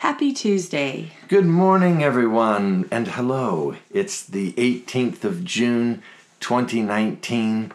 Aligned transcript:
Happy 0.00 0.32
Tuesday. 0.32 1.12
Good 1.28 1.44
morning, 1.44 2.02
everyone, 2.02 2.88
and 2.90 3.06
hello. 3.06 3.76
It's 3.90 4.24
the 4.24 4.54
18th 4.54 5.24
of 5.24 5.44
June, 5.44 6.02
2019, 6.40 7.70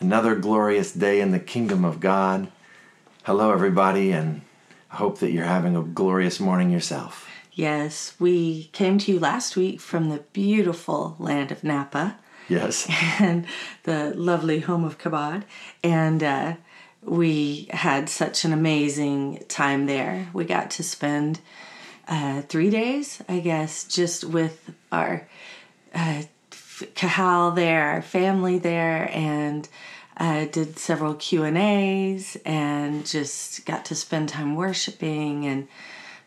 another 0.00 0.34
glorious 0.34 0.90
day 0.92 1.20
in 1.20 1.30
the 1.30 1.38
kingdom 1.38 1.84
of 1.84 2.00
God. 2.00 2.50
Hello, 3.22 3.52
everybody, 3.52 4.10
and 4.10 4.40
I 4.90 4.96
hope 4.96 5.20
that 5.20 5.30
you're 5.30 5.44
having 5.44 5.76
a 5.76 5.82
glorious 5.82 6.40
morning 6.40 6.70
yourself. 6.70 7.28
Yes, 7.52 8.16
we 8.18 8.70
came 8.72 8.98
to 8.98 9.12
you 9.12 9.20
last 9.20 9.56
week 9.56 9.80
from 9.80 10.08
the 10.08 10.24
beautiful 10.32 11.14
land 11.20 11.52
of 11.52 11.62
Napa 11.62 12.18
Yes. 12.48 12.88
and 13.20 13.46
the 13.84 14.12
lovely 14.16 14.58
home 14.58 14.82
of 14.82 14.98
Kabod, 14.98 15.44
and 15.84 16.24
uh, 16.24 16.54
we 17.02 17.68
had 17.70 18.08
such 18.08 18.44
an 18.44 18.52
amazing 18.52 19.44
time 19.48 19.86
there. 19.86 20.28
We 20.32 20.44
got 20.44 20.72
to 20.72 20.82
spend 20.82 21.38
uh, 22.08 22.42
three 22.42 22.70
days, 22.70 23.22
I 23.28 23.40
guess, 23.40 23.84
just 23.84 24.24
with 24.24 24.70
our 24.90 25.28
uh, 25.94 26.22
Kahal 26.94 27.52
there, 27.52 27.82
our 27.90 28.02
family 28.02 28.58
there, 28.58 29.10
and 29.12 29.68
uh, 30.16 30.46
did 30.46 30.78
several 30.78 31.14
Q 31.14 31.44
and 31.44 31.58
A's, 31.58 32.36
and 32.44 33.06
just 33.06 33.66
got 33.66 33.84
to 33.86 33.94
spend 33.94 34.30
time 34.30 34.56
worshiping 34.56 35.44
and 35.44 35.68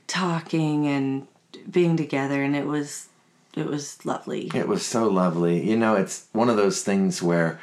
talking 0.08 0.88
and 0.88 1.28
being 1.70 1.98
together, 1.98 2.44
and 2.44 2.56
it 2.56 2.66
was 2.66 3.08
it 3.56 3.66
was 3.66 4.06
lovely. 4.06 4.52
It 4.54 4.68
was 4.68 4.86
so 4.86 5.08
lovely. 5.08 5.68
You 5.68 5.78
know, 5.78 5.96
it's 5.96 6.28
one 6.32 6.50
of 6.50 6.58
those 6.58 6.84
things 6.84 7.22
where 7.22 7.60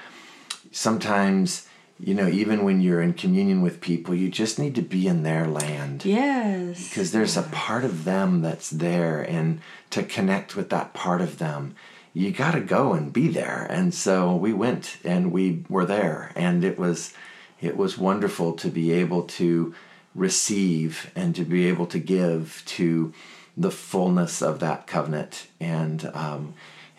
sometimes, 0.72 1.67
you 2.00 2.14
know, 2.14 2.28
even 2.28 2.64
when 2.64 2.80
you're 2.80 3.02
in 3.02 3.14
communion 3.14 3.62
with 3.62 3.80
people, 3.80 4.14
you 4.14 4.28
just 4.28 4.58
need 4.58 4.74
to 4.76 4.82
be 4.82 5.06
in 5.06 5.22
their 5.22 5.46
land. 5.46 6.04
Yes, 6.04 6.88
because 6.88 7.12
there's 7.12 7.36
a 7.36 7.42
part 7.42 7.84
of 7.84 8.04
them 8.04 8.40
that's 8.42 8.70
there 8.70 9.20
and 9.22 9.60
to 9.90 10.02
connect 10.02 10.56
with 10.56 10.70
that 10.70 10.94
part 10.94 11.20
of 11.20 11.38
them 11.38 11.74
you 12.18 12.32
got 12.32 12.50
to 12.50 12.60
go 12.60 12.94
and 12.94 13.12
be 13.12 13.28
there. 13.28 13.64
And 13.70 13.94
so 13.94 14.34
we 14.34 14.52
went 14.52 14.98
and 15.04 15.30
we 15.30 15.64
were 15.68 15.84
there 15.84 16.32
and 16.34 16.64
it 16.64 16.76
was 16.76 17.14
it 17.60 17.76
was 17.76 17.96
wonderful 17.96 18.54
to 18.54 18.68
be 18.68 18.90
able 18.92 19.22
to 19.22 19.72
receive 20.16 21.12
and 21.14 21.34
to 21.36 21.44
be 21.44 21.68
able 21.68 21.86
to 21.86 21.98
give 21.98 22.62
to 22.66 23.12
the 23.56 23.70
fullness 23.70 24.42
of 24.42 24.58
that 24.60 24.88
covenant. 24.88 25.46
And 25.60 26.10
um, 26.14 26.54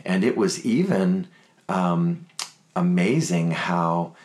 and 0.06 0.24
it 0.24 0.38
was 0.38 0.66
even 0.66 1.28
um, 1.68 2.26
amazing 2.74 3.52
how 3.52 4.16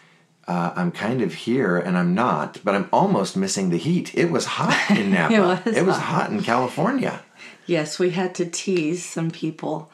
uh, 0.46 0.72
I'm 0.76 0.92
kind 0.92 1.22
of 1.22 1.34
here 1.34 1.78
and 1.78 1.96
I'm 1.96 2.14
not, 2.14 2.60
but 2.64 2.74
I'm 2.74 2.88
almost 2.92 3.36
missing 3.36 3.70
the 3.70 3.78
heat. 3.78 4.14
It 4.14 4.30
was 4.30 4.44
hot 4.44 4.90
in 4.98 5.10
Napa. 5.12 5.62
It 5.68 5.84
was 5.86 5.96
hot 5.96 6.30
in 6.30 6.42
California. 6.42 7.22
Yes, 7.66 7.98
we 7.98 8.10
had 8.10 8.34
to 8.36 8.44
tease 8.46 9.04
some 9.04 9.30
people 9.30 9.90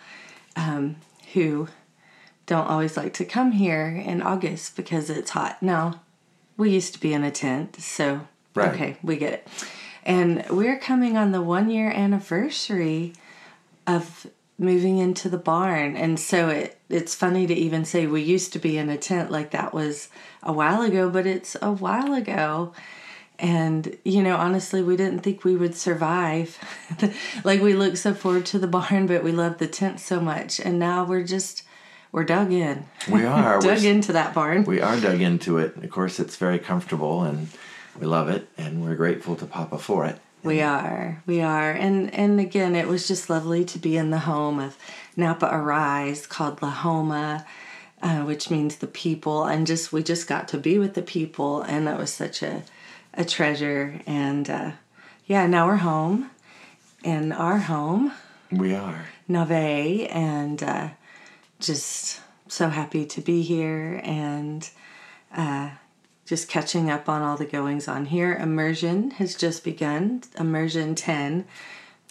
um, 0.57 0.97
who 1.35 1.69
don't 2.47 2.67
always 2.67 2.97
like 2.97 3.15
to 3.15 3.25
come 3.25 3.53
here 3.53 3.87
in 3.87 4.21
August 4.23 4.75
because 4.77 5.09
it's 5.09 5.31
hot. 5.31 5.63
Now, 5.63 6.01
we 6.57 6.71
used 6.71 6.95
to 6.95 7.01
be 7.01 7.13
in 7.13 7.23
a 7.23 7.31
tent, 7.31 7.77
so 7.81 8.23
Right. 8.55 8.73
okay, 8.75 8.97
we 9.03 9.17
get 9.17 9.33
it. 9.33 9.49
And 10.05 10.45
we're 10.51 10.79
coming 10.79 11.17
on 11.17 11.31
the 11.31 11.41
one 11.43 11.71
year 11.71 11.91
anniversary 11.91 13.13
of 13.87 14.27
moving 14.61 14.99
into 14.99 15.29
the 15.31 15.39
barn. 15.39 15.97
And 15.97 16.21
so 16.21 16.49
it 16.51 16.79
it's 16.89 17.15
funny 17.15 17.47
to 17.47 17.55
even 17.55 17.85
say 17.85 18.07
we 18.07 18.21
used 18.23 18.53
to 18.53 18.59
be 18.59 18.77
in 18.79 18.89
a 18.91 18.97
tent 18.99 19.31
like 19.31 19.51
that 19.53 19.73
was 19.73 20.09
a 20.43 20.53
while 20.53 20.83
ago, 20.83 21.09
but 21.09 21.27
it's 21.27 21.57
a 21.63 21.73
while 21.73 22.13
ago. 22.15 22.73
And 23.39 23.97
you 24.05 24.23
know, 24.23 24.37
honestly, 24.37 24.83
we 24.83 24.97
didn't 24.97 25.21
think 25.21 25.45
we 25.45 25.57
would 25.57 25.75
survive. 25.75 26.59
like 27.45 27.63
we 27.63 27.73
look 27.73 27.97
so 27.97 28.13
forward 28.13 28.45
to 28.47 28.59
the 28.59 28.67
barn, 28.69 29.07
but 29.07 29.25
we 29.25 29.33
love 29.33 29.57
the 29.59 29.67
tent 29.67 29.99
so 29.99 30.21
much. 30.21 30.61
And 30.61 30.79
now 30.79 31.05
we're 31.05 31.25
just 31.25 31.63
we're 32.13 32.25
dug 32.25 32.53
in. 32.53 32.85
We 33.11 33.25
are. 33.37 33.61
dug 33.61 33.65
We're- 33.79 33.89
into 33.89 34.13
that 34.13 34.35
barn. 34.35 34.65
We 34.65 34.83
are 34.83 35.01
dug 35.01 35.23
into 35.23 35.57
it. 35.57 35.77
Of 35.77 35.91
course, 35.91 36.21
it's 36.21 36.37
very 36.37 36.59
comfortable 36.59 37.23
and 37.23 37.49
we 37.99 38.07
love 38.07 38.29
it 38.29 38.47
and 38.59 38.83
we're 38.85 38.95
grateful 38.97 39.37
to 39.37 39.47
Papa 39.47 39.79
for 39.79 40.05
it. 40.05 40.19
We 40.43 40.63
are, 40.63 41.23
we 41.27 41.43
are, 41.43 41.71
and 41.71 42.13
and 42.15 42.41
again, 42.41 42.75
it 42.75 42.89
was 42.89 43.07
just 43.07 43.29
lovely 43.29 43.65
to 43.67 43.79
be 43.79 43.97
in 43.97 44.11
the 44.11 44.21
home 44.21 44.59
of 44.59 44.77
Napa 45.17 45.47
Arise, 45.53 46.27
called 46.27 46.63
La 46.63 46.71
Homa, 46.71 47.45
uh, 48.03 48.23
which 48.23 48.51
means 48.51 48.77
the 48.77 48.87
people, 48.87 49.45
and 49.45 49.67
just 49.67 49.93
we 49.93 50.03
just 50.03 50.27
got 50.27 50.49
to 50.49 50.59
be 50.59 50.79
with 50.79 50.95
the 50.95 51.03
people, 51.03 51.63
and 51.63 51.87
that 51.87 51.99
was 51.99 52.13
such 52.13 52.43
a 52.43 52.63
a 53.13 53.25
treasure. 53.25 54.01
And 54.07 54.49
uh, 54.49 54.71
yeah, 55.27 55.47
now 55.47 55.67
we're 55.67 55.77
home, 55.77 56.31
in 57.05 57.33
our 57.33 57.59
home, 57.59 58.13
We 58.51 58.75
are. 58.75 59.05
Nave, 59.29 60.09
and 60.11 60.63
uh, 60.63 60.89
just 61.61 62.21
so 62.49 62.69
happy 62.69 63.05
to 63.07 63.21
be 63.21 63.43
here. 63.43 64.01
And 64.03 64.69
uh, 65.37 65.71
just 66.31 66.49
catching 66.49 66.89
up 66.89 67.09
on 67.09 67.23
all 67.23 67.37
the 67.37 67.45
goings 67.45 67.89
on 67.89 68.07
here. 68.07 68.37
Immersion 68.37 69.11
has 69.11 69.35
just 69.35 69.65
begun. 69.65 70.23
Immersion 70.39 70.95
10. 70.95 71.45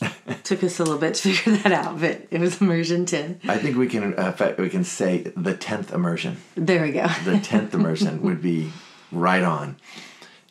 Took 0.44 0.62
us 0.62 0.78
a 0.78 0.84
little 0.84 1.00
bit 1.00 1.16
to 1.16 1.34
figure 1.34 1.56
that 1.64 1.72
out, 1.72 2.02
but 2.02 2.28
it 2.30 2.42
was 2.42 2.60
immersion 2.60 3.06
10. 3.06 3.40
I 3.48 3.58
think 3.58 3.78
we 3.78 3.88
can 3.88 4.14
uh, 4.16 4.56
we 4.60 4.70
can 4.70 4.84
say 4.84 5.20
the 5.38 5.56
10th 5.56 5.94
immersion. 5.94 6.36
There 6.56 6.82
we 6.82 6.92
go. 6.92 7.08
the 7.24 7.36
10th 7.36 7.74
immersion 7.74 8.22
would 8.24 8.42
be 8.42 8.74
right 9.10 9.42
on. 9.42 9.78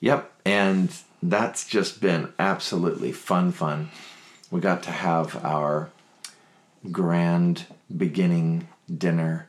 Yep, 0.01 0.33
and 0.47 0.91
that's 1.23 1.67
just 1.67 2.01
been 2.01 2.33
absolutely 2.39 3.13
fun, 3.13 3.53
fun. 3.53 3.91
We 4.51 4.61
got 4.61 4.83
to 4.85 4.91
have 4.91 5.45
our 5.45 5.91
grand 6.91 7.67
beginning 7.95 8.69
dinner, 8.97 9.48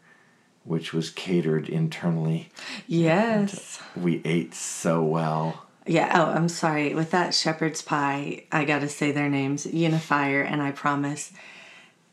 which 0.64 0.94
was 0.94 1.10
catered 1.10 1.70
internally. 1.70 2.50
yes. 2.88 3.82
We 3.96 4.22
ate 4.26 4.54
so 4.54 5.04
well. 5.04 5.66
Yeah, 5.86 6.12
oh, 6.14 6.32
I'm 6.32 6.50
sorry. 6.50 6.94
With 6.94 7.10
that 7.12 7.34
shepherd's 7.34 7.82
pie, 7.82 8.44
I 8.52 8.64
got 8.66 8.82
to 8.82 8.90
say 8.90 9.12
their 9.12 9.30
names. 9.30 9.66
Unifier 9.66 10.42
and 10.42 10.62
I 10.62 10.72
promise 10.72 11.32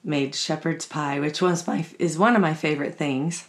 made 0.02 0.34
shepherd's 0.34 0.86
pie, 0.86 1.20
which 1.20 1.42
was 1.42 1.66
my 1.66 1.84
is 1.98 2.16
one 2.16 2.34
of 2.34 2.40
my 2.40 2.54
favorite 2.54 2.94
things. 2.94 3.46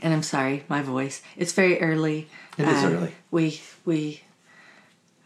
And 0.00 0.14
I'm 0.14 0.22
sorry, 0.22 0.64
my 0.68 0.80
voice. 0.80 1.22
It's 1.36 1.52
very 1.52 1.80
early. 1.80 2.28
It 2.56 2.66
is 2.66 2.84
uh, 2.84 2.88
early. 2.88 3.14
We 3.30 3.60
we 3.84 4.22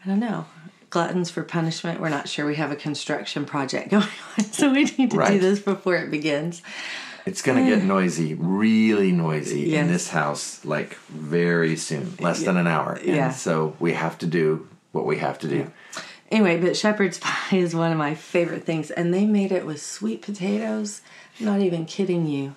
I 0.03 0.09
don't 0.09 0.19
know. 0.19 0.45
Gluttons 0.89 1.29
for 1.29 1.43
punishment. 1.43 2.01
We're 2.01 2.09
not 2.09 2.27
sure. 2.27 2.45
We 2.45 2.55
have 2.55 2.71
a 2.71 2.75
construction 2.75 3.45
project 3.45 3.89
going 3.91 4.07
on, 4.37 4.43
so 4.45 4.71
we 4.71 4.85
need 4.85 5.11
to 5.11 5.25
do 5.27 5.39
this 5.39 5.59
before 5.59 5.95
it 5.95 6.09
begins. 6.09 6.63
It's 7.25 7.41
going 7.41 7.63
to 7.63 7.75
get 7.75 7.83
noisy, 7.97 8.33
really 8.33 9.11
noisy 9.11 9.61
Yes. 9.61 9.81
in 9.81 9.87
this 9.91 10.09
house, 10.09 10.63
like 10.65 10.95
very 11.09 11.75
soon, 11.75 12.15
less 12.19 12.43
than 12.43 12.57
an 12.57 12.67
hour. 12.67 12.93
And 12.93 13.15
Yeah. 13.15 13.31
so 13.31 13.75
we 13.79 13.93
have 13.93 14.17
to 14.19 14.25
do 14.25 14.67
what 14.91 15.05
we 15.05 15.17
have 15.17 15.37
to 15.39 15.47
do. 15.47 15.71
Anyway, 16.31 16.57
but 16.59 16.77
shepherd's 16.77 17.17
pie 17.17 17.57
is 17.57 17.75
one 17.75 17.91
of 17.91 17.97
my 17.97 18.13
favorite 18.15 18.63
things, 18.65 18.91
and 18.91 19.13
they 19.13 19.25
made 19.25 19.51
it 19.51 19.65
with 19.65 19.81
sweet 19.81 20.21
potatoes. 20.21 21.01
I'm 21.39 21.45
not 21.45 21.59
even 21.61 21.85
kidding 21.85 22.27
you. 22.27 22.55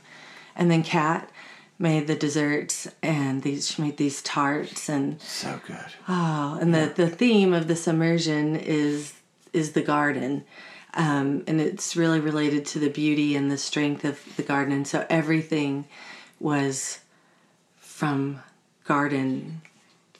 And 0.55 0.71
then 0.71 0.83
Kat 0.83 1.31
made 1.79 2.07
the 2.07 2.15
desserts, 2.15 2.87
and 3.03 3.43
these 3.43 3.69
she 3.73 3.83
made 3.83 3.97
these 3.97 4.21
tarts, 4.23 4.89
and 4.91 5.21
So 5.23 5.59
good. 5.67 5.77
oh, 6.07 6.59
and 6.61 6.75
the 6.75 6.93
the 6.95 7.09
theme 7.09 7.55
of 7.55 7.67
this 7.67 7.89
immersion 7.89 8.57
is 8.57 9.15
is 9.55 9.73
the 9.73 9.83
garden, 9.83 10.45
um, 10.95 11.45
and 11.47 11.61
it's 11.61 11.97
really 11.97 12.21
related 12.21 12.67
to 12.67 12.79
the 12.79 12.91
beauty 12.91 13.35
and 13.35 13.51
the 13.51 13.57
strength 13.57 14.05
of 14.05 14.21
the 14.37 14.43
garden. 14.43 14.73
And 14.73 14.87
so 14.87 15.07
everything 15.09 15.87
was 16.39 17.01
from 17.79 18.43
garden, 18.85 19.63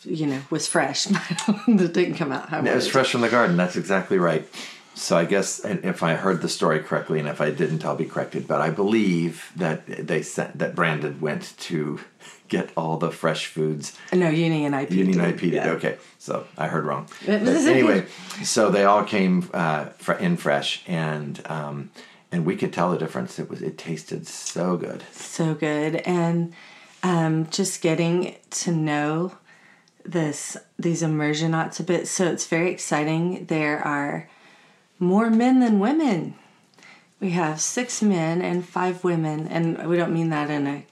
you 0.03 0.27
know, 0.27 0.43
was 0.51 0.67
fresh. 0.67 1.05
that 1.05 1.91
didn't 1.93 2.15
come 2.15 2.33
out. 2.33 2.49
how 2.49 2.61
It 2.61 2.75
was 2.75 2.89
fresh 2.89 3.13
from 3.13 3.21
the 3.21 3.29
garden. 3.29 3.57
That's 3.57 3.77
exactly 3.77 4.19
right. 4.19 4.49
So 4.95 5.17
I 5.17 5.25
guess 5.25 5.65
if 5.65 6.03
I 6.03 6.15
heard 6.15 6.43
the 6.43 6.49
story 6.49 6.81
correctly, 6.81 7.19
and 7.19 7.29
if 7.29 7.41
I 7.41 7.51
didn't, 7.51 7.85
I'll 7.85 7.97
be 7.97 8.05
corrected. 8.05 8.47
But 8.47 8.61
I 8.61 8.71
believe 8.71 9.51
that 9.57 9.87
they 9.87 10.23
sent 10.23 10.59
that 10.59 10.75
Brandon 10.75 11.21
went 11.21 11.55
to 11.61 12.01
get 12.49 12.71
all 12.77 12.99
the 12.99 13.11
fresh 13.11 13.47
foods. 13.47 13.97
No, 14.13 14.29
Uni 14.29 14.67
and 14.67 14.77
I. 14.77 14.87
peed 14.87 14.93
Union 14.93 15.21
it. 15.21 15.29
IP 15.31 15.41
did. 15.41 15.53
Yeah. 15.55 15.71
Okay, 15.71 15.97
so 16.19 16.47
I 16.59 16.69
heard 16.69 16.85
wrong. 16.85 17.09
But 17.25 17.43
anyway, 17.43 18.07
so 18.45 18.71
they 18.71 18.85
all 18.85 19.05
came 19.05 19.49
uh, 19.55 19.87
in 20.21 20.37
fresh, 20.37 20.83
and 20.87 21.41
um, 21.47 21.91
and 22.31 22.45
we 22.45 22.57
could 22.57 22.73
tell 22.73 22.91
the 22.91 22.99
difference. 22.99 23.39
It 23.39 23.49
was 23.49 23.63
it 23.63 23.79
tasted 23.79 24.27
so 24.27 24.77
good. 24.77 25.05
So 25.13 25.55
good, 25.55 25.97
and 25.97 26.53
um, 27.03 27.49
just 27.51 27.81
getting 27.81 28.37
to 28.51 28.73
know 28.73 29.33
this 30.05 30.57
these 30.79 31.03
immersionauts 31.03 31.81
a 31.81 31.83
bit. 31.83 32.07
So 32.09 32.27
it's 32.27 32.47
very 32.47 32.71
exciting. 32.71 33.47
There 33.47 33.79
are 33.81 34.29
more 35.03 35.29
men 35.31 35.61
than 35.61 35.81
women. 35.81 36.35
We 37.21 37.31
have 37.31 37.61
six 37.61 38.03
men 38.03 38.41
and 38.41 38.67
five 38.67 39.05
women, 39.05 39.47
and 39.49 39.89
we 39.89 39.97
don't 39.97 40.15
mean 40.15 40.31
that 40.31 40.49
in 40.51 40.67
a 40.67 40.85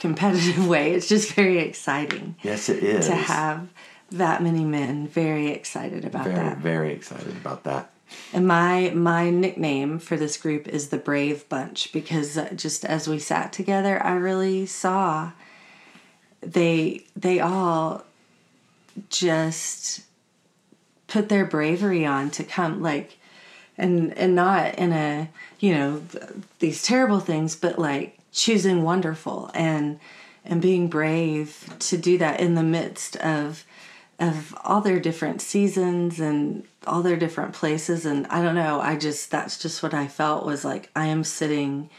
competitive 0.00 0.66
way. 0.74 0.92
It's 0.92 1.08
just 1.08 1.32
very 1.32 1.58
exciting 1.58 2.36
Yes, 2.42 2.68
it 2.68 2.82
is. 2.82 3.06
to 3.06 3.14
have 3.14 3.68
that 4.10 4.42
many 4.42 4.64
men. 4.64 5.08
Very 5.08 5.48
excited 5.48 6.04
about 6.04 6.24
very 6.24 6.36
that. 6.36 6.58
very 6.58 6.92
excited 6.92 7.36
about 7.36 7.64
that. 7.64 7.90
And 8.32 8.46
my 8.46 8.90
my 8.94 9.30
nickname 9.30 9.98
for 9.98 10.16
this 10.16 10.36
group 10.36 10.68
is 10.68 10.88
the 10.88 10.98
Brave 10.98 11.48
Bunch 11.48 11.92
because 11.92 12.36
uh, 12.36 12.50
just 12.54 12.84
as 12.84 13.08
we 13.08 13.18
sat 13.18 13.52
together, 13.52 14.00
I 14.02 14.12
really 14.14 14.66
saw 14.66 15.32
they 16.40 17.06
they 17.16 17.40
all 17.40 18.04
just 19.10 20.02
put 21.08 21.28
their 21.28 21.44
bravery 21.44 22.04
on 22.04 22.30
to 22.30 22.44
come 22.44 22.82
like 22.82 23.18
and 23.76 24.16
and 24.16 24.34
not 24.34 24.74
in 24.76 24.92
a 24.92 25.28
you 25.60 25.74
know 25.74 26.02
these 26.58 26.82
terrible 26.82 27.20
things 27.20 27.56
but 27.56 27.78
like 27.78 28.18
choosing 28.32 28.82
wonderful 28.82 29.50
and 29.54 29.98
and 30.44 30.60
being 30.60 30.88
brave 30.88 31.74
to 31.78 31.96
do 31.96 32.18
that 32.18 32.40
in 32.40 32.54
the 32.54 32.62
midst 32.62 33.16
of 33.16 33.64
of 34.18 34.56
all 34.64 34.80
their 34.80 35.00
different 35.00 35.40
seasons 35.40 36.20
and 36.20 36.64
all 36.86 37.02
their 37.02 37.16
different 37.16 37.52
places. 37.52 38.06
And 38.06 38.26
I 38.28 38.42
don't 38.42 38.54
know 38.54 38.80
I 38.80 38.96
just 38.96 39.30
that's 39.30 39.58
just 39.58 39.82
what 39.82 39.94
I 39.94 40.06
felt 40.06 40.46
was 40.46 40.64
like 40.64 40.90
I 40.94 41.06
am 41.06 41.24
sitting 41.24 41.90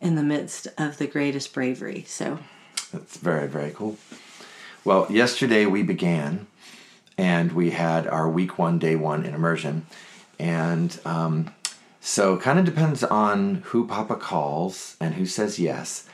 in 0.00 0.14
the 0.14 0.22
midst 0.22 0.68
of 0.76 0.98
the 0.98 1.06
greatest 1.06 1.52
bravery. 1.52 2.04
So 2.06 2.38
that's 2.92 3.16
very 3.16 3.48
very 3.48 3.70
cool. 3.70 3.96
Well 4.84 5.06
yesterday 5.10 5.66
we 5.66 5.82
began 5.82 6.46
and 7.16 7.52
we 7.52 7.70
had 7.70 8.06
our 8.06 8.28
week 8.28 8.58
one 8.58 8.78
day 8.78 8.94
one 8.94 9.24
in 9.24 9.34
immersion 9.34 9.86
and 10.38 11.00
um, 11.04 11.54
so 12.00 12.36
kind 12.36 12.58
of 12.58 12.64
depends 12.64 13.02
on 13.04 13.56
who 13.66 13.86
papa 13.86 14.16
calls 14.16 14.96
and 15.00 15.14
who 15.14 15.26
says 15.26 15.58
yes 15.58 16.08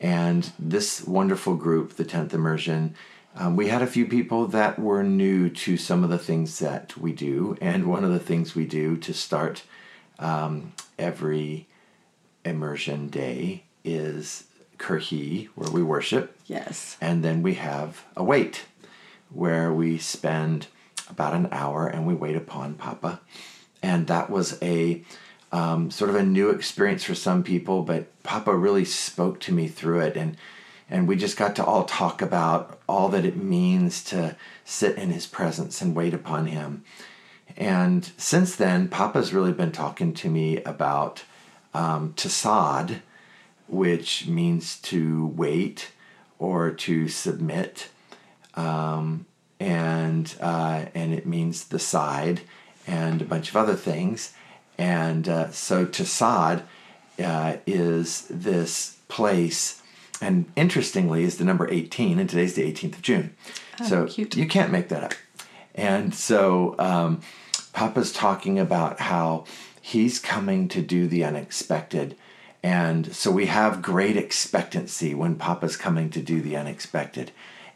and 0.00 0.52
this 0.58 1.04
wonderful 1.04 1.54
group 1.54 1.94
the 1.94 2.04
10th 2.04 2.32
immersion 2.32 2.94
um, 3.36 3.56
we 3.56 3.68
had 3.68 3.82
a 3.82 3.86
few 3.86 4.06
people 4.06 4.46
that 4.48 4.78
were 4.78 5.02
new 5.02 5.48
to 5.50 5.76
some 5.76 6.02
of 6.02 6.10
the 6.10 6.18
things 6.18 6.58
that 6.58 6.96
we 6.96 7.12
do, 7.12 7.56
and 7.60 7.86
one 7.86 8.04
of 8.04 8.10
the 8.10 8.18
things 8.18 8.54
we 8.54 8.66
do 8.66 8.96
to 8.96 9.14
start 9.14 9.62
um, 10.18 10.72
every 10.98 11.68
immersion 12.44 13.08
day 13.08 13.64
is 13.84 14.44
Kirhi, 14.78 15.46
where 15.54 15.70
we 15.70 15.82
worship. 15.82 16.36
Yes. 16.46 16.96
And 17.00 17.22
then 17.24 17.42
we 17.42 17.54
have 17.54 18.04
a 18.16 18.24
wait, 18.24 18.64
where 19.30 19.72
we 19.72 19.98
spend 19.98 20.66
about 21.08 21.34
an 21.34 21.48
hour 21.52 21.86
and 21.86 22.06
we 22.06 22.14
wait 22.14 22.36
upon 22.36 22.74
Papa. 22.74 23.20
And 23.82 24.06
that 24.06 24.30
was 24.30 24.58
a 24.62 25.02
um, 25.52 25.90
sort 25.90 26.10
of 26.10 26.16
a 26.16 26.22
new 26.22 26.50
experience 26.50 27.04
for 27.04 27.14
some 27.14 27.42
people, 27.42 27.82
but 27.82 28.22
Papa 28.22 28.54
really 28.54 28.84
spoke 28.84 29.40
to 29.40 29.52
me 29.52 29.68
through 29.68 30.00
it. 30.00 30.16
And 30.16 30.36
and 30.88 31.06
we 31.06 31.14
just 31.14 31.36
got 31.36 31.54
to 31.56 31.64
all 31.64 31.84
talk 31.84 32.20
about 32.20 32.80
all 32.88 33.08
that 33.10 33.24
it 33.24 33.36
means 33.36 34.02
to 34.04 34.36
sit 34.64 34.96
in 34.96 35.10
his 35.10 35.24
presence 35.24 35.80
and 35.80 35.94
wait 35.94 36.12
upon 36.12 36.46
him. 36.46 36.82
And 37.56 38.10
since 38.16 38.56
then, 38.56 38.88
Papa's 38.88 39.32
really 39.32 39.52
been 39.52 39.70
talking 39.70 40.12
to 40.14 40.28
me 40.28 40.60
about 40.64 41.22
um, 41.74 42.12
tasad, 42.14 43.02
which 43.68 44.26
means 44.26 44.78
to 44.82 45.26
wait 45.26 45.92
or 46.40 46.72
to 46.72 47.06
submit, 47.06 47.88
um, 48.54 49.26
and 49.60 50.34
uh, 50.40 50.86
and 50.94 51.12
it 51.14 51.26
means 51.26 51.64
the 51.64 51.78
side 51.78 52.40
and 52.90 53.22
a 53.22 53.24
bunch 53.24 53.48
of 53.48 53.56
other 53.56 53.76
things. 53.76 54.34
And 54.76 55.28
uh, 55.28 55.50
so 55.50 55.86
tasad 55.86 56.62
uh, 57.22 57.58
is 57.66 58.26
this 58.28 58.96
place 59.08 59.80
and 60.20 60.50
interestingly 60.56 61.24
is 61.24 61.38
the 61.38 61.44
number 61.44 61.70
18 61.70 62.18
and 62.18 62.28
today's 62.28 62.54
the 62.54 62.62
18th 62.62 62.94
of 62.94 63.02
june 63.02 63.34
oh, 63.80 63.84
so 63.84 64.06
cute. 64.06 64.36
you 64.36 64.46
can't 64.46 64.70
make 64.70 64.88
that 64.88 65.02
up 65.02 65.12
and 65.74 66.14
so 66.14 66.76
um, 66.78 67.20
papa's 67.72 68.12
talking 68.12 68.58
about 68.58 69.00
how 69.00 69.44
he's 69.80 70.18
coming 70.18 70.68
to 70.68 70.80
do 70.80 71.08
the 71.08 71.24
unexpected 71.24 72.16
and 72.62 73.14
so 73.14 73.30
we 73.30 73.46
have 73.46 73.82
great 73.82 74.16
expectancy 74.16 75.14
when 75.14 75.34
papa's 75.34 75.76
coming 75.76 76.10
to 76.10 76.20
do 76.20 76.40
the 76.40 76.56
unexpected 76.56 77.32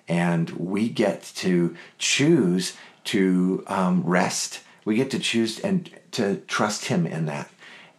and 0.07 0.51
we 0.51 0.89
get 0.89 1.23
to 1.35 1.75
choose 1.99 2.77
to 3.03 3.65
um, 3.67 4.03
rest 4.05 4.61
we 4.85 4.97
get 4.97 5.11
to 5.11 5.19
choose 5.19 5.59
and 5.61 5.91
to 6.13 6.37
trust 6.47 6.87
him 6.87 7.07
in 7.07 7.27
that 7.27 7.51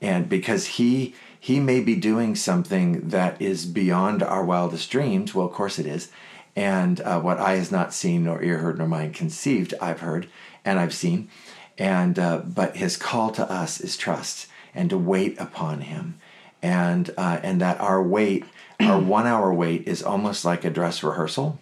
and 0.02 0.30
because 0.30 0.66
he 0.68 1.16
he 1.40 1.60
may 1.60 1.80
be 1.80 1.96
doing 1.96 2.36
something 2.36 3.10
that 3.10 3.40
is 3.40 3.68
beyond 3.68 4.24
our 4.24 4.44
wildest 4.44 4.90
dreams. 4.90 5.36
Well, 5.36 5.46
of 5.46 5.54
course 5.54 5.78
it 5.78 5.86
is. 5.86 6.10
And 6.56 7.00
uh, 7.02 7.20
what 7.20 7.40
eye 7.40 7.58
has 7.58 7.72
not 7.72 7.94
seen, 7.94 8.24
nor 8.24 8.42
ear 8.42 8.60
heard, 8.60 8.80
nor 8.80 8.88
mind 8.88 9.14
conceived, 9.14 9.74
I've 9.80 10.00
heard 10.00 10.28
and 10.64 10.80
I've 10.80 10.94
seen. 10.94 11.30
And 11.78 12.18
uh, 12.18 12.40
but 12.40 12.78
his 12.78 12.98
call 12.98 13.32
to 13.32 13.50
us 13.52 13.80
is 13.80 13.98
trust 13.98 14.48
and 14.74 14.90
to 14.90 14.98
wait 14.98 15.40
upon 15.40 15.82
him, 15.82 16.20
and 16.62 17.10
uh, 17.18 17.40
and 17.44 17.62
that 17.62 17.80
our 17.80 18.02
wait, 18.02 18.46
our 18.80 19.00
one 19.18 19.28
hour 19.28 19.54
wait, 19.54 19.88
is 19.88 20.02
almost 20.02 20.46
like 20.46 20.64
a 20.64 20.70
dress 20.70 21.04
rehearsal 21.04 21.60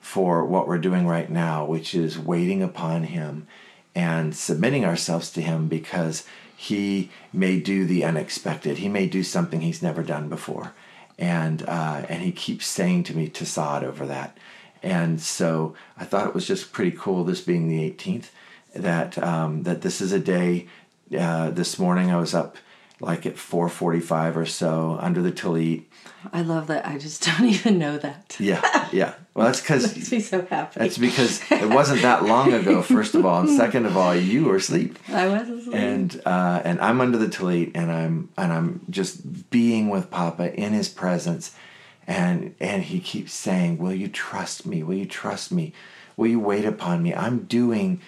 for 0.00 0.44
what 0.44 0.68
we're 0.68 0.78
doing 0.78 1.06
right 1.06 1.30
now, 1.30 1.64
which 1.64 1.94
is 1.94 2.18
waiting 2.18 2.62
upon 2.62 3.04
him 3.04 3.46
and 3.94 4.34
submitting 4.34 4.84
ourselves 4.84 5.30
to 5.32 5.42
him 5.42 5.68
because 5.68 6.24
he 6.56 7.10
may 7.32 7.58
do 7.60 7.84
the 7.84 8.04
unexpected. 8.04 8.78
He 8.78 8.88
may 8.88 9.06
do 9.06 9.22
something 9.22 9.60
he's 9.60 9.82
never 9.82 10.02
done 10.02 10.28
before, 10.28 10.72
and 11.18 11.62
uh, 11.68 12.04
and 12.08 12.22
he 12.22 12.32
keeps 12.32 12.66
saying 12.66 13.04
to 13.04 13.16
me 13.16 13.28
"tasad" 13.28 13.82
over 13.82 14.06
that. 14.06 14.36
And 14.82 15.20
so 15.20 15.74
I 15.96 16.04
thought 16.04 16.28
it 16.28 16.34
was 16.34 16.46
just 16.46 16.72
pretty 16.72 16.96
cool. 16.96 17.24
This 17.24 17.40
being 17.40 17.68
the 17.68 17.90
18th, 17.90 18.28
that 18.74 19.18
um, 19.18 19.62
that 19.64 19.82
this 19.82 20.00
is 20.00 20.12
a 20.12 20.20
day. 20.20 20.68
Uh, 21.16 21.50
this 21.50 21.78
morning 21.78 22.10
I 22.10 22.16
was 22.16 22.34
up 22.34 22.56
like 23.00 23.26
at 23.26 23.34
4:45 23.34 24.36
or 24.36 24.46
so 24.46 24.98
under 25.00 25.20
the 25.20 25.32
tallit. 25.32 25.84
I 26.32 26.42
love 26.42 26.68
that. 26.68 26.86
I 26.86 26.98
just 26.98 27.22
don't 27.38 27.48
even 27.48 27.78
know 27.78 27.98
that. 27.98 28.36
Yeah, 28.38 28.88
yeah. 28.92 29.14
Well, 29.34 29.46
that's 29.46 29.60
because 29.62 29.94
makes 29.94 30.12
me 30.12 30.20
so 30.20 30.46
happy. 30.46 30.80
That's 30.80 30.98
because 30.98 31.42
it 31.50 31.68
wasn't 31.68 32.02
that 32.02 32.24
long 32.24 32.52
ago. 32.52 32.82
First 32.96 33.14
of 33.14 33.26
all, 33.26 33.40
and 33.40 33.50
second 33.50 33.86
of 33.86 33.96
all, 33.96 34.14
you 34.14 34.44
were 34.44 34.56
asleep. 34.56 34.98
I 35.08 35.26
was 35.26 35.48
asleep. 35.48 35.74
And 35.74 36.22
uh, 36.24 36.62
and 36.64 36.80
I'm 36.80 37.00
under 37.00 37.18
the 37.18 37.26
tallit, 37.26 37.72
and 37.74 37.90
I'm 37.90 38.30
and 38.36 38.52
I'm 38.52 38.80
just 38.90 39.50
being 39.50 39.90
with 39.90 40.10
Papa 40.10 40.54
in 40.54 40.72
His 40.72 40.88
presence, 40.88 41.54
and 42.06 42.54
and 42.60 42.84
He 42.84 43.00
keeps 43.00 43.32
saying, 43.32 43.78
"Will 43.78 43.94
you 43.94 44.08
trust 44.08 44.66
me? 44.66 44.82
Will 44.82 44.96
you 44.96 45.06
trust 45.06 45.50
me? 45.52 45.72
Will 46.16 46.28
you 46.28 46.40
wait 46.40 46.64
upon 46.64 47.02
me? 47.02 47.14
I'm 47.14 47.40
doing." 47.44 48.00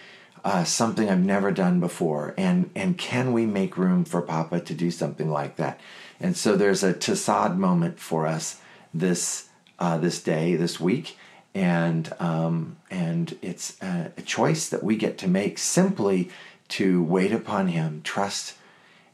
Uh, 0.46 0.62
something 0.62 1.10
I've 1.10 1.24
never 1.24 1.50
done 1.50 1.80
before, 1.80 2.32
and 2.38 2.70
and 2.76 2.96
can 2.96 3.32
we 3.32 3.46
make 3.46 3.76
room 3.76 4.04
for 4.04 4.22
Papa 4.22 4.60
to 4.60 4.74
do 4.74 4.92
something 4.92 5.28
like 5.28 5.56
that? 5.56 5.80
And 6.20 6.36
so 6.36 6.56
there's 6.56 6.84
a 6.84 6.94
Tasad 6.94 7.56
moment 7.56 7.98
for 7.98 8.28
us 8.28 8.60
this 8.94 9.48
uh, 9.80 9.98
this 9.98 10.22
day, 10.22 10.54
this 10.54 10.78
week, 10.78 11.18
and 11.52 12.12
um, 12.20 12.76
and 12.92 13.36
it's 13.42 13.76
a, 13.82 14.12
a 14.16 14.22
choice 14.22 14.68
that 14.68 14.84
we 14.84 14.96
get 14.96 15.18
to 15.18 15.26
make 15.26 15.58
simply 15.58 16.30
to 16.68 17.02
wait 17.02 17.32
upon 17.32 17.66
Him, 17.66 18.00
trust, 18.04 18.54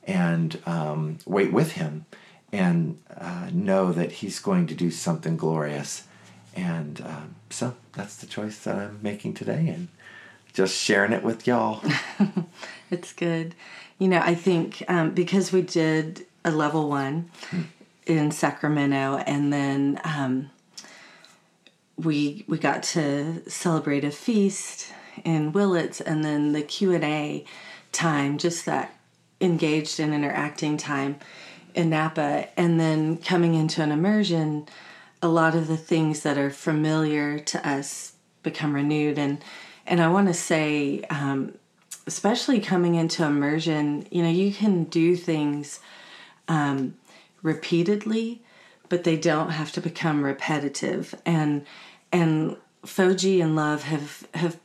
and 0.05 0.61
um, 0.67 1.17
wait 1.25 1.51
with 1.51 1.73
Him, 1.73 2.05
and 2.53 2.99
uh, 3.17 3.49
know 3.51 3.91
that 3.91 4.13
He's 4.13 4.39
going 4.39 4.67
to 4.67 4.75
do 4.75 4.91
something 4.91 5.39
glorious. 5.39 6.05
And 6.55 7.01
um, 7.01 7.37
so 7.49 7.75
that's 7.95 8.17
the 8.17 8.27
choice 8.27 8.59
that 8.65 8.77
I'm 8.77 8.99
making 9.01 9.33
today, 9.33 9.69
and 9.69 9.89
just 10.53 10.77
sharing 10.77 11.13
it 11.13 11.23
with 11.23 11.47
y'all. 11.47 11.83
it's 12.91 13.13
good. 13.13 13.55
You 13.99 14.09
know, 14.09 14.19
I 14.19 14.35
think 14.35 14.83
um, 14.89 15.11
because 15.11 15.53
we 15.53 15.63
did 15.63 16.27
a 16.45 16.51
level 16.51 16.89
one 16.89 17.31
in 18.07 18.31
Sacramento, 18.31 19.23
and 19.27 19.53
then 19.53 20.01
um, 20.05 20.51
we 21.97 22.45
we 22.49 22.59
got 22.59 22.83
to 22.83 23.49
celebrate 23.49 24.05
a 24.05 24.11
feast 24.11 24.93
in 25.25 25.53
Willits, 25.53 26.01
and 26.01 26.25
then 26.25 26.53
the 26.53 26.63
Q 26.63 26.93
and 26.93 27.05
A 27.05 27.45
time, 27.93 28.39
just 28.39 28.67
that 28.67 28.99
engaged 29.41 30.01
and 30.01 30.15
interacting 30.15 30.77
time 30.77 31.17
in 31.75 31.91
Napa, 31.91 32.49
and 32.57 32.79
then 32.79 33.17
coming 33.17 33.55
into 33.55 33.83
an 33.83 33.93
immersion, 33.93 34.67
a 35.23 35.29
lot 35.29 35.55
of 35.55 35.69
the 35.69 35.77
things 35.77 36.23
that 36.23 36.37
are 36.37 36.51
familiar 36.51 37.39
to 37.39 37.69
us 37.69 38.13
become 38.43 38.75
renewed 38.75 39.19
and 39.19 39.43
and 39.87 40.01
I 40.01 40.09
want 40.09 40.29
to 40.29 40.35
say, 40.35 41.03
um, 41.11 41.57
especially 42.07 42.61
coming 42.61 42.95
into 42.95 43.25
immersion, 43.25 44.07
you 44.11 44.23
know, 44.23 44.31
you 44.31 44.53
can 44.53 44.85
do 44.85 45.17
things 45.17 45.81
um, 46.49 46.95
repeatedly, 47.43 48.43
but 48.89 49.05
they 49.05 49.17
don't 49.17 49.51
have 49.51 49.73
to 49.73 49.81
become 49.81 50.25
repetitive. 50.25 51.15
And 51.25 51.67
and 52.13 52.57
Foji 52.85 53.43
and 53.43 53.57
Love 53.57 53.85
have 53.85 54.27
have 54.35 54.59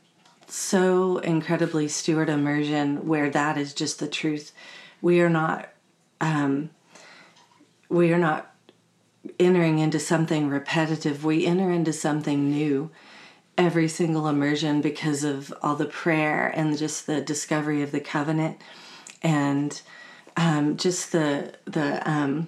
so 0.46 1.18
incredibly 1.18 1.88
steward 1.88 2.28
immersion 2.28 3.06
where 3.06 3.30
that 3.30 3.56
is 3.56 3.74
just 3.74 3.98
the 3.98 4.08
truth. 4.08 4.52
We 5.00 5.20
are 5.20 5.30
not 5.30 5.68
um, 6.20 6.70
we 7.88 8.12
are 8.12 8.18
not 8.18 8.54
entering 9.38 9.78
into 9.78 9.98
something 9.98 10.48
repetitive. 10.48 11.24
We 11.24 11.46
enter 11.46 11.70
into 11.70 11.92
something 11.92 12.50
new 12.50 12.90
every 13.58 13.88
single 13.88 14.28
immersion 14.28 14.80
because 14.80 15.24
of 15.24 15.52
all 15.62 15.74
the 15.74 15.84
prayer 15.84 16.46
and 16.46 16.78
just 16.78 17.06
the 17.06 17.20
discovery 17.20 17.82
of 17.82 17.90
the 17.90 18.00
covenant 18.00 18.56
and 19.22 19.82
um, 20.36 20.76
just 20.76 21.10
the 21.10 21.52
the 21.64 22.08
um, 22.08 22.46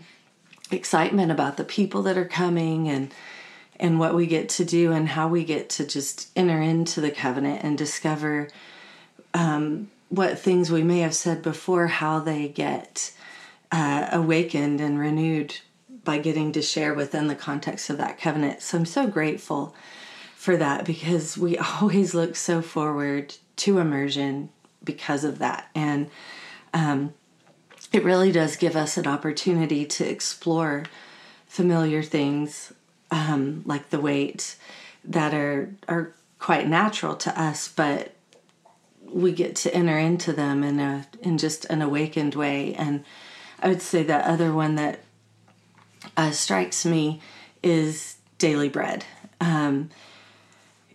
excitement 0.70 1.32
about 1.32 1.56
the 1.56 1.64
people 1.64 2.02
that 2.02 2.16
are 2.16 2.24
coming 2.24 2.88
and 2.88 3.12
and 3.80 3.98
what 3.98 4.14
we 4.14 4.26
get 4.26 4.48
to 4.48 4.64
do 4.64 4.92
and 4.92 5.08
how 5.08 5.26
we 5.26 5.42
get 5.42 5.68
to 5.68 5.84
just 5.84 6.30
enter 6.36 6.60
into 6.60 7.00
the 7.00 7.10
covenant 7.10 7.64
and 7.64 7.76
discover 7.76 8.48
um, 9.34 9.90
what 10.10 10.38
things 10.38 10.70
we 10.70 10.82
may 10.82 11.00
have 11.00 11.14
said 11.14 11.42
before, 11.42 11.86
how 11.86 12.18
they 12.20 12.46
get 12.46 13.12
uh, 13.72 14.08
awakened 14.12 14.80
and 14.80 14.98
renewed 14.98 15.56
by 16.04 16.18
getting 16.18 16.52
to 16.52 16.60
share 16.60 16.92
within 16.92 17.26
the 17.26 17.34
context 17.34 17.88
of 17.88 17.96
that 17.96 18.18
covenant. 18.18 18.60
So 18.60 18.78
I'm 18.78 18.86
so 18.86 19.06
grateful 19.06 19.74
for 20.40 20.56
that 20.56 20.86
because 20.86 21.36
we 21.36 21.58
always 21.80 22.14
look 22.14 22.34
so 22.34 22.62
forward 22.62 23.34
to 23.56 23.78
immersion 23.78 24.48
because 24.82 25.22
of 25.22 25.38
that. 25.38 25.68
And 25.74 26.08
um, 26.72 27.12
it 27.92 28.02
really 28.04 28.32
does 28.32 28.56
give 28.56 28.74
us 28.74 28.96
an 28.96 29.06
opportunity 29.06 29.84
to 29.84 30.08
explore 30.08 30.84
familiar 31.46 32.02
things 32.02 32.72
um, 33.10 33.62
like 33.66 33.90
the 33.90 34.00
wait 34.00 34.56
that 35.04 35.34
are 35.34 35.74
are 35.88 36.14
quite 36.38 36.66
natural 36.66 37.16
to 37.16 37.38
us, 37.38 37.68
but 37.68 38.14
we 39.04 39.32
get 39.32 39.56
to 39.56 39.74
enter 39.74 39.98
into 39.98 40.32
them 40.32 40.64
in 40.64 40.80
a 40.80 41.06
in 41.20 41.36
just 41.36 41.66
an 41.66 41.82
awakened 41.82 42.34
way. 42.34 42.72
And 42.74 43.04
I 43.62 43.68
would 43.68 43.82
say 43.82 44.02
the 44.02 44.26
other 44.26 44.54
one 44.54 44.76
that 44.76 45.00
uh, 46.16 46.30
strikes 46.30 46.86
me 46.86 47.20
is 47.62 48.16
daily 48.38 48.70
bread. 48.70 49.04
Um, 49.38 49.90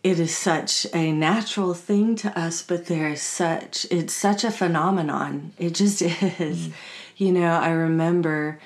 it 0.06 0.20
is 0.20 0.38
such 0.38 0.86
a 0.94 1.12
natural 1.12 1.74
thing 1.74 2.16
to 2.18 2.40
us, 2.40 2.62
but 2.62 2.86
there 2.86 3.10
is 3.10 3.24
such 3.24 3.88
it's 3.90 4.14
such 4.14 4.44
a 4.44 4.52
phenomenon. 4.52 5.54
It 5.58 5.74
just 5.74 6.00
is. 6.04 6.68
Mm. 6.68 6.74
You 7.18 7.32
know, 7.32 7.52
I 7.54 7.70
remember 7.70 8.60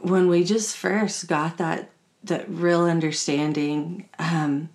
when 0.00 0.28
we 0.28 0.42
just 0.42 0.76
first 0.76 1.28
got 1.28 1.58
that 1.58 1.90
that 2.24 2.48
real 2.48 2.82
understanding 2.86 4.08
um, 4.18 4.70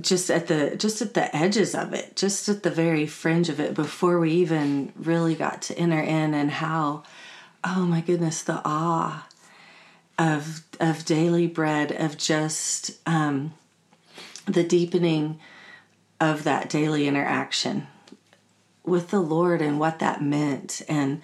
just 0.00 0.30
at 0.30 0.46
the 0.46 0.76
just 0.76 1.02
at 1.02 1.12
the 1.12 1.36
edges 1.36 1.74
of 1.74 1.92
it 1.92 2.16
just 2.16 2.48
at 2.48 2.62
the 2.62 2.70
very 2.70 3.06
fringe 3.06 3.50
of 3.50 3.60
it 3.60 3.74
before 3.74 4.18
we 4.18 4.32
even 4.32 4.94
really 4.96 5.34
got 5.34 5.60
to 5.62 5.78
enter 5.78 6.00
in 6.00 6.32
and 6.32 6.50
how 6.50 7.02
oh 7.64 7.84
my 7.84 8.00
goodness 8.00 8.42
the 8.42 8.62
awe 8.64 9.28
of 10.18 10.62
of 10.80 11.04
daily 11.04 11.46
bread 11.46 11.92
of 11.92 12.16
just 12.16 12.92
um, 13.06 13.52
the 14.52 14.64
deepening 14.64 15.38
of 16.20 16.44
that 16.44 16.68
daily 16.68 17.06
interaction 17.06 17.86
with 18.84 19.10
the 19.10 19.20
lord 19.20 19.62
and 19.62 19.78
what 19.78 19.98
that 19.98 20.22
meant 20.22 20.82
and 20.88 21.22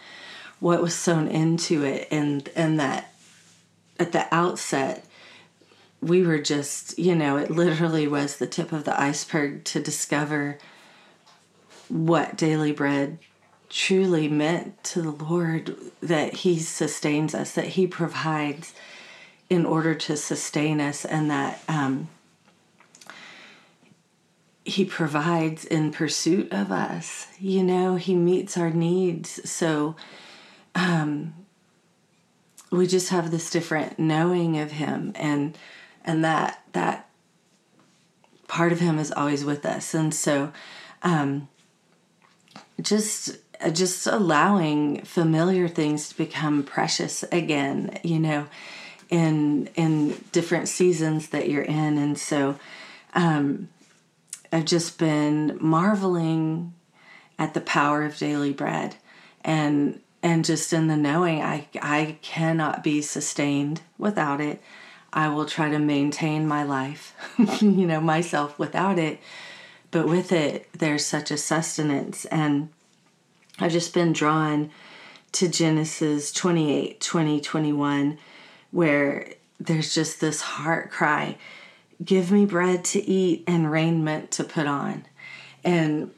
what 0.60 0.82
was 0.82 0.94
sewn 0.94 1.28
into 1.28 1.84
it. 1.84 2.08
And 2.10 2.48
and 2.56 2.78
that 2.80 3.12
at 3.98 4.12
the 4.12 4.32
outset 4.34 5.04
we 6.02 6.22
were 6.22 6.38
just, 6.38 6.98
you 6.98 7.14
know, 7.14 7.36
it 7.36 7.50
literally 7.50 8.06
was 8.06 8.36
the 8.36 8.46
tip 8.46 8.70
of 8.70 8.84
the 8.84 9.00
iceberg 9.00 9.64
to 9.64 9.80
discover 9.80 10.58
what 11.88 12.36
daily 12.36 12.70
bread 12.70 13.18
truly 13.68 14.28
meant 14.28 14.82
to 14.84 15.02
the 15.02 15.10
Lord 15.10 15.74
that 16.00 16.34
He 16.34 16.58
sustains 16.58 17.34
us, 17.34 17.52
that 17.52 17.68
He 17.68 17.86
provides 17.86 18.74
in 19.48 19.64
order 19.64 19.94
to 19.94 20.16
sustain 20.16 20.80
us, 20.80 21.04
and 21.04 21.30
that 21.30 21.62
um, 21.66 22.08
He 24.66 24.84
provides 24.84 25.64
in 25.64 25.92
pursuit 25.92 26.52
of 26.52 26.72
us. 26.72 27.28
You 27.38 27.62
know, 27.62 27.96
He 27.96 28.14
meets 28.14 28.56
our 28.56 28.70
needs. 28.70 29.48
So 29.48 29.96
um, 30.74 31.34
we 32.70 32.86
just 32.86 33.10
have 33.10 33.30
this 33.30 33.50
different 33.50 33.98
knowing 33.98 34.58
of 34.58 34.72
Him. 34.72 35.12
And 35.14 35.56
and 36.06 36.24
that 36.24 36.62
that 36.72 37.08
part 38.46 38.72
of 38.72 38.80
him 38.80 38.98
is 38.98 39.12
always 39.12 39.44
with 39.44 39.66
us 39.66 39.92
and 39.92 40.14
so 40.14 40.52
um, 41.02 41.48
just 42.80 43.36
just 43.72 44.06
allowing 44.06 45.02
familiar 45.02 45.66
things 45.66 46.08
to 46.08 46.16
become 46.16 46.62
precious 46.62 47.24
again 47.24 47.98
you 48.02 48.18
know 48.18 48.46
in 49.10 49.68
in 49.74 50.16
different 50.32 50.68
seasons 50.68 51.30
that 51.30 51.50
you're 51.50 51.62
in 51.62 51.98
and 51.98 52.18
so 52.18 52.56
um, 53.14 53.68
i've 54.52 54.64
just 54.64 54.98
been 54.98 55.56
marveling 55.60 56.72
at 57.38 57.54
the 57.54 57.60
power 57.60 58.04
of 58.04 58.16
daily 58.18 58.52
bread 58.52 58.96
and 59.44 60.00
and 60.22 60.44
just 60.44 60.72
in 60.72 60.88
the 60.88 60.96
knowing 60.96 61.40
i 61.42 61.66
i 61.82 62.16
cannot 62.22 62.82
be 62.82 63.00
sustained 63.00 63.80
without 63.98 64.40
it 64.40 64.62
I 65.16 65.28
will 65.28 65.46
try 65.46 65.70
to 65.70 65.78
maintain 65.78 66.46
my 66.46 66.62
life, 66.62 67.14
you 67.60 67.86
know, 67.86 68.02
myself 68.02 68.58
without 68.58 68.98
it. 68.98 69.18
But 69.90 70.06
with 70.06 70.30
it, 70.30 70.68
there's 70.74 71.06
such 71.06 71.30
a 71.30 71.38
sustenance. 71.38 72.26
And 72.26 72.68
I've 73.58 73.72
just 73.72 73.94
been 73.94 74.12
drawn 74.12 74.70
to 75.32 75.48
Genesis 75.48 76.30
28 76.32 77.00
20, 77.00 77.40
21, 77.40 78.18
where 78.72 79.32
there's 79.58 79.94
just 79.94 80.20
this 80.20 80.42
heart 80.42 80.90
cry 80.90 81.38
give 82.04 82.30
me 82.30 82.46
bread 82.46 82.84
to 82.84 83.02
eat 83.02 83.44
and 83.46 83.70
raiment 83.70 84.30
to 84.32 84.44
put 84.44 84.66
on. 84.66 85.04
And 85.64 86.10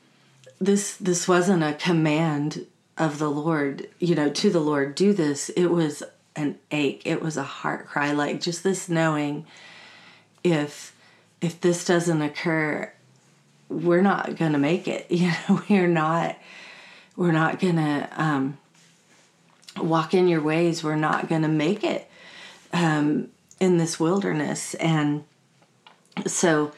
this 0.61 0.97
this 0.97 1.29
wasn't 1.29 1.63
a 1.63 1.75
command 1.75 2.67
of 2.97 3.19
the 3.19 3.31
Lord, 3.31 3.89
you 4.01 4.15
know, 4.15 4.29
to 4.29 4.51
the 4.51 4.61
Lord, 4.61 4.95
do 4.95 5.13
this. 5.13 5.49
It 5.51 5.67
was 5.67 6.03
an 6.35 6.59
ache. 6.71 7.03
It 7.05 7.23
was 7.23 7.37
a 7.37 7.43
heart 7.43 7.87
cry, 7.87 8.13
like 8.13 8.41
just 8.41 8.63
this 8.63 8.89
knowing 8.89 9.47
if 10.45 10.95
if 11.41 11.61
this 11.61 11.85
doesn't 11.85 12.21
occur, 12.21 12.93
we're 13.69 14.03
not 14.03 14.37
gonna 14.37 14.59
make 14.59 14.89
it. 14.89 15.07
You 15.11 15.33
know, 15.49 15.63
we're 15.69 15.89
not 15.89 16.37
we're 17.17 17.33
not 17.33 17.61
gonna 17.61 18.09
um, 18.17 18.59
walk 19.77 20.15
in 20.15 20.29
your 20.29 20.41
ways. 20.41 20.83
We're 20.83 20.97
not 20.97 21.29
gonna 21.29 21.49
make 21.49 21.85
it 21.85 22.09
um, 22.73 23.29
in 23.61 23.79
this 23.79 23.99
wilderness. 23.99 24.75
And 24.75 25.25
so, 26.27 26.73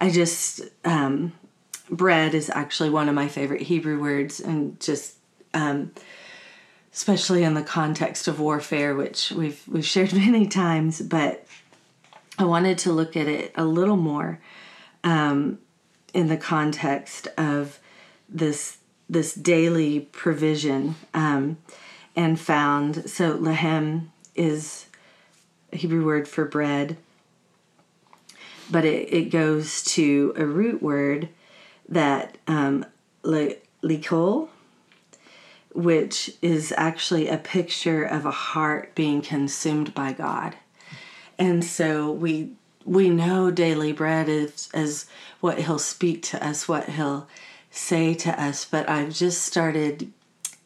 I 0.00 0.10
just 0.10 0.62
um, 0.84 1.32
bread 1.90 2.34
is 2.34 2.50
actually 2.50 2.90
one 2.90 3.08
of 3.08 3.14
my 3.14 3.28
favorite 3.28 3.62
Hebrew 3.62 4.00
words, 4.00 4.40
and 4.40 4.78
just 4.80 5.16
um, 5.54 5.92
especially 6.92 7.42
in 7.42 7.54
the 7.54 7.62
context 7.62 8.28
of 8.28 8.40
warfare, 8.40 8.94
which 8.94 9.30
we've 9.30 9.62
we've 9.68 9.84
shared 9.84 10.12
many 10.14 10.46
times. 10.46 11.00
But 11.00 11.46
I 12.38 12.44
wanted 12.44 12.78
to 12.78 12.92
look 12.92 13.16
at 13.16 13.28
it 13.28 13.52
a 13.56 13.64
little 13.64 13.96
more 13.96 14.40
um, 15.04 15.58
in 16.14 16.28
the 16.28 16.36
context 16.36 17.28
of 17.36 17.78
this 18.28 18.78
this 19.08 19.34
daily 19.34 20.00
provision, 20.00 20.94
um, 21.12 21.58
and 22.16 22.40
found 22.40 23.10
so 23.10 23.34
lehem 23.34 24.10
is 24.34 24.86
a 25.72 25.76
Hebrew 25.76 26.04
word 26.04 26.26
for 26.28 26.44
bread, 26.44 26.96
but 28.70 28.84
it, 28.84 29.12
it 29.12 29.30
goes 29.30 29.82
to 29.82 30.32
a 30.36 30.44
root 30.44 30.82
word 30.82 31.28
that 31.88 32.38
um, 32.46 32.86
which 35.74 36.30
is 36.42 36.72
actually 36.76 37.28
a 37.28 37.38
picture 37.38 38.04
of 38.04 38.26
a 38.26 38.30
heart 38.30 38.94
being 38.94 39.22
consumed 39.22 39.94
by 39.94 40.12
God. 40.12 40.56
And 41.38 41.64
so 41.64 42.10
we 42.10 42.52
we 42.84 43.08
know 43.08 43.50
daily 43.50 43.92
bread 43.92 44.28
is 44.28 44.68
as 44.74 45.06
what 45.40 45.58
he'll 45.58 45.78
speak 45.78 46.22
to 46.22 46.44
us, 46.44 46.66
what 46.66 46.88
he'll 46.88 47.28
say 47.70 48.12
to 48.12 48.42
us, 48.42 48.64
but 48.64 48.88
I've 48.88 49.12
just 49.14 49.42
started 49.42 50.12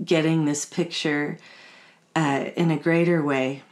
getting 0.03 0.45
this 0.45 0.65
picture 0.65 1.39
uh, 2.15 2.47
in 2.57 2.71
a 2.71 2.79
greater 2.79 3.23
way 3.23 3.63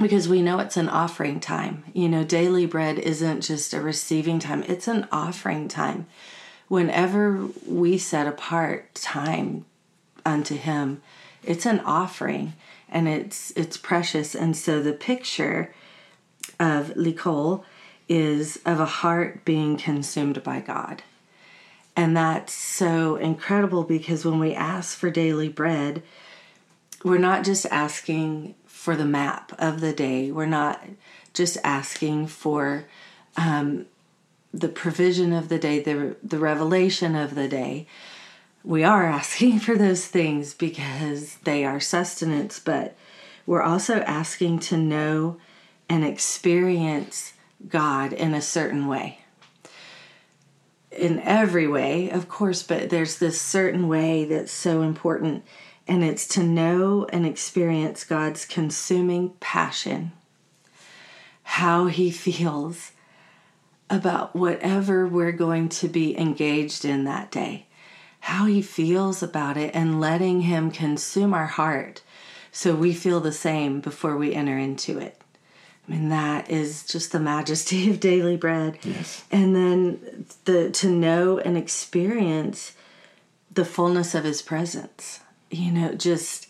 because 0.00 0.28
we 0.28 0.42
know 0.42 0.58
it's 0.58 0.76
an 0.76 0.88
offering 0.88 1.40
time. 1.40 1.84
You 1.92 2.08
know, 2.08 2.24
daily 2.24 2.66
bread 2.66 2.98
isn't 2.98 3.42
just 3.42 3.74
a 3.74 3.80
receiving 3.80 4.38
time, 4.38 4.64
it's 4.66 4.88
an 4.88 5.06
offering 5.12 5.68
time. 5.68 6.06
Whenever 6.68 7.48
we 7.66 7.98
set 7.98 8.26
apart 8.26 8.94
time 8.94 9.66
unto 10.24 10.56
him 10.56 11.02
it's 11.42 11.66
an 11.66 11.80
offering 11.80 12.54
and 12.88 13.08
it's 13.08 13.50
it's 13.52 13.76
precious 13.76 14.34
and 14.34 14.56
so 14.56 14.82
the 14.82 14.92
picture 14.92 15.72
of 16.58 16.88
likol 16.94 17.64
is 18.08 18.58
of 18.66 18.80
a 18.80 18.86
heart 18.86 19.44
being 19.44 19.76
consumed 19.76 20.42
by 20.42 20.60
god 20.60 21.02
and 21.96 22.16
that's 22.16 22.52
so 22.52 23.16
incredible 23.16 23.84
because 23.84 24.24
when 24.24 24.38
we 24.38 24.54
ask 24.54 24.96
for 24.96 25.10
daily 25.10 25.48
bread 25.48 26.02
we're 27.04 27.18
not 27.18 27.44
just 27.44 27.66
asking 27.66 28.54
for 28.80 28.96
the 28.96 29.04
map 29.04 29.52
of 29.58 29.80
the 29.80 29.92
day 29.92 30.30
we're 30.30 30.46
not 30.46 30.82
just 31.34 31.58
asking 31.62 32.26
for 32.26 32.84
um, 33.36 33.86
the 34.52 34.68
provision 34.68 35.32
of 35.32 35.48
the 35.48 35.58
day 35.58 35.80
the, 35.80 36.16
the 36.22 36.38
revelation 36.38 37.14
of 37.14 37.34
the 37.34 37.48
day 37.48 37.86
we 38.62 38.84
are 38.84 39.06
asking 39.06 39.60
for 39.60 39.76
those 39.76 40.06
things 40.06 40.54
because 40.54 41.36
they 41.44 41.64
are 41.64 41.80
sustenance, 41.80 42.58
but 42.58 42.96
we're 43.46 43.62
also 43.62 44.00
asking 44.00 44.60
to 44.60 44.76
know 44.76 45.38
and 45.88 46.04
experience 46.04 47.32
God 47.68 48.12
in 48.12 48.34
a 48.34 48.42
certain 48.42 48.86
way. 48.86 49.20
In 50.92 51.20
every 51.20 51.66
way, 51.66 52.10
of 52.10 52.28
course, 52.28 52.62
but 52.62 52.90
there's 52.90 53.18
this 53.18 53.40
certain 53.40 53.88
way 53.88 54.24
that's 54.24 54.52
so 54.52 54.82
important, 54.82 55.44
and 55.86 56.04
it's 56.04 56.26
to 56.28 56.42
know 56.42 57.06
and 57.12 57.26
experience 57.26 58.04
God's 58.04 58.44
consuming 58.44 59.30
passion, 59.40 60.12
how 61.42 61.86
He 61.86 62.10
feels 62.10 62.92
about 63.88 64.36
whatever 64.36 65.06
we're 65.06 65.32
going 65.32 65.68
to 65.68 65.88
be 65.88 66.16
engaged 66.18 66.84
in 66.84 67.04
that 67.04 67.30
day, 67.30 67.66
how 68.20 68.46
He 68.46 68.62
feels 68.62 69.22
about 69.22 69.56
it, 69.56 69.74
and 69.74 70.00
letting 70.00 70.42
Him 70.42 70.70
consume 70.70 71.34
our 71.34 71.46
heart 71.46 72.02
so 72.52 72.74
we 72.74 72.92
feel 72.94 73.20
the 73.20 73.32
same 73.32 73.80
before 73.80 74.16
we 74.16 74.34
enter 74.34 74.58
into 74.58 74.98
it. 74.98 75.20
I 75.88 75.92
mean, 75.92 76.08
that 76.10 76.50
is 76.50 76.86
just 76.86 77.10
the 77.12 77.20
majesty 77.20 77.90
of 77.90 78.00
daily 78.00 78.36
bread. 78.36 78.78
Yes. 78.82 79.24
And 79.30 79.56
then 79.56 80.26
the 80.44 80.70
to 80.70 80.88
know 80.88 81.38
and 81.38 81.56
experience 81.56 82.72
the 83.50 83.64
fullness 83.64 84.14
of 84.14 84.24
his 84.24 84.42
presence. 84.42 85.20
You 85.50 85.70
know, 85.72 85.94
just 85.94 86.48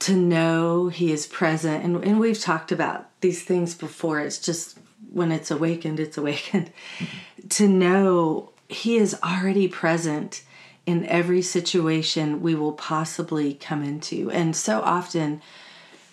to 0.00 0.16
know 0.16 0.88
he 0.88 1.12
is 1.12 1.26
present. 1.26 1.84
And, 1.84 2.04
and 2.04 2.18
we've 2.18 2.40
talked 2.40 2.72
about 2.72 3.08
these 3.20 3.44
things 3.44 3.74
before. 3.74 4.20
It's 4.20 4.38
just 4.38 4.78
when 5.12 5.30
it's 5.30 5.50
awakened, 5.50 6.00
it's 6.00 6.18
awakened. 6.18 6.70
Mm-hmm. 6.98 7.06
To 7.48 7.66
know 7.66 8.52
he 8.68 8.96
is 8.98 9.16
already 9.20 9.66
present 9.66 10.44
in 10.86 11.04
every 11.06 11.42
situation 11.42 12.40
we 12.40 12.54
will 12.54 12.72
possibly 12.72 13.54
come 13.54 13.82
into. 13.82 14.30
And 14.30 14.54
so 14.54 14.80
often, 14.80 15.42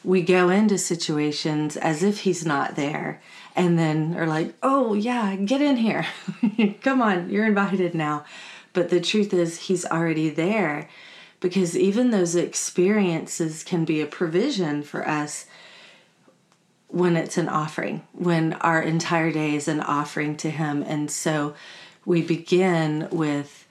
we 0.03 0.21
go 0.21 0.49
into 0.49 0.77
situations 0.77 1.77
as 1.77 2.01
if 2.01 2.21
he's 2.21 2.45
not 2.45 2.75
there 2.75 3.21
and 3.55 3.77
then 3.77 4.15
are 4.15 4.25
like, 4.25 4.55
oh, 4.63 4.93
yeah, 4.93 5.35
get 5.35 5.61
in 5.61 5.77
here. 5.77 6.07
Come 6.81 7.01
on, 7.01 7.29
you're 7.29 7.45
invited 7.45 7.93
now. 7.93 8.25
But 8.73 8.89
the 8.89 9.01
truth 9.01 9.33
is, 9.33 9.59
he's 9.61 9.85
already 9.85 10.29
there 10.29 10.89
because 11.39 11.77
even 11.77 12.11
those 12.11 12.35
experiences 12.35 13.63
can 13.63 13.85
be 13.85 14.01
a 14.01 14.05
provision 14.05 14.83
for 14.83 15.07
us 15.07 15.45
when 16.87 17.15
it's 17.15 17.37
an 17.37 17.47
offering, 17.47 18.05
when 18.13 18.53
our 18.53 18.81
entire 18.81 19.31
day 19.31 19.55
is 19.55 19.67
an 19.67 19.79
offering 19.79 20.35
to 20.37 20.49
him. 20.49 20.83
And 20.83 21.09
so 21.09 21.53
we 22.05 22.21
begin 22.21 23.07
with, 23.11 23.67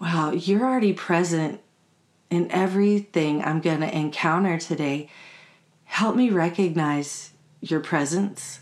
wow, 0.00 0.32
you're 0.32 0.64
already 0.64 0.92
present 0.92 1.60
in 2.30 2.50
everything 2.50 3.42
I'm 3.42 3.60
going 3.60 3.80
to 3.80 3.96
encounter 3.96 4.58
today 4.58 5.08
help 5.94 6.16
me 6.16 6.28
recognize 6.28 7.30
your 7.60 7.78
presence. 7.78 8.58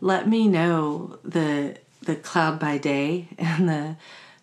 Let 0.00 0.28
me 0.28 0.46
know 0.46 1.18
the 1.24 1.78
the 2.02 2.16
cloud 2.16 2.60
by 2.60 2.76
day 2.78 3.28
and 3.38 3.68
the 3.68 3.96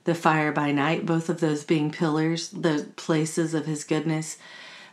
the 0.06 0.16
fire 0.16 0.52
by 0.52 0.72
night, 0.72 1.06
both 1.06 1.30
of 1.30 1.40
those 1.40 1.64
being 1.64 1.92
pillars, 1.92 2.50
the 2.50 2.88
places 2.96 3.54
of 3.54 3.66
his 3.66 3.84
goodness. 3.84 4.38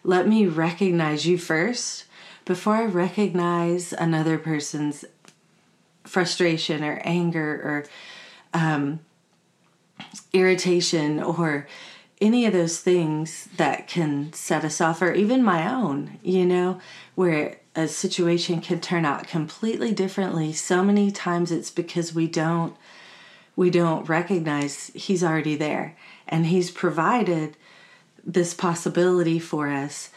Let 0.04 0.28
me 0.28 0.46
recognize 0.46 1.26
you 1.26 1.36
first 1.36 2.04
before 2.44 2.76
I 2.76 2.84
recognize 2.84 3.92
another 3.92 4.38
person's 4.38 5.04
frustration 6.04 6.82
or 6.82 7.00
anger 7.04 7.60
or 8.54 8.58
um, 8.58 9.00
irritation 10.32 11.22
or 11.22 11.66
any 12.20 12.44
of 12.46 12.52
those 12.52 12.80
things 12.80 13.48
that 13.56 13.88
can 13.88 14.32
set 14.32 14.62
us 14.64 14.80
off, 14.80 15.00
or 15.00 15.12
even 15.12 15.42
my 15.42 15.72
own, 15.72 16.18
you 16.22 16.44
know, 16.44 16.78
where 17.14 17.56
a 17.74 17.88
situation 17.88 18.60
can 18.60 18.78
turn 18.80 19.06
out 19.06 19.26
completely 19.26 19.92
differently. 19.92 20.52
So 20.52 20.84
many 20.84 21.10
times 21.10 21.50
it's 21.50 21.70
because 21.70 22.14
we 22.14 22.26
don't 22.26 22.76
we 23.56 23.70
don't 23.70 24.08
recognize 24.08 24.90
he's 24.94 25.24
already 25.24 25.56
there. 25.56 25.96
And 26.28 26.46
he's 26.46 26.70
provided 26.70 27.56
this 28.24 28.54
possibility 28.54 29.38
for 29.38 29.68
us. 29.68 30.10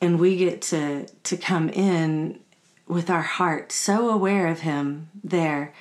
And 0.00 0.18
we 0.18 0.36
get 0.36 0.62
to 0.62 1.06
to 1.06 1.36
come 1.36 1.68
in 1.68 2.40
with 2.86 3.10
our 3.10 3.22
heart 3.22 3.70
so 3.70 4.10
aware 4.10 4.48
of 4.48 4.60
him 4.60 5.08
there 5.22 5.72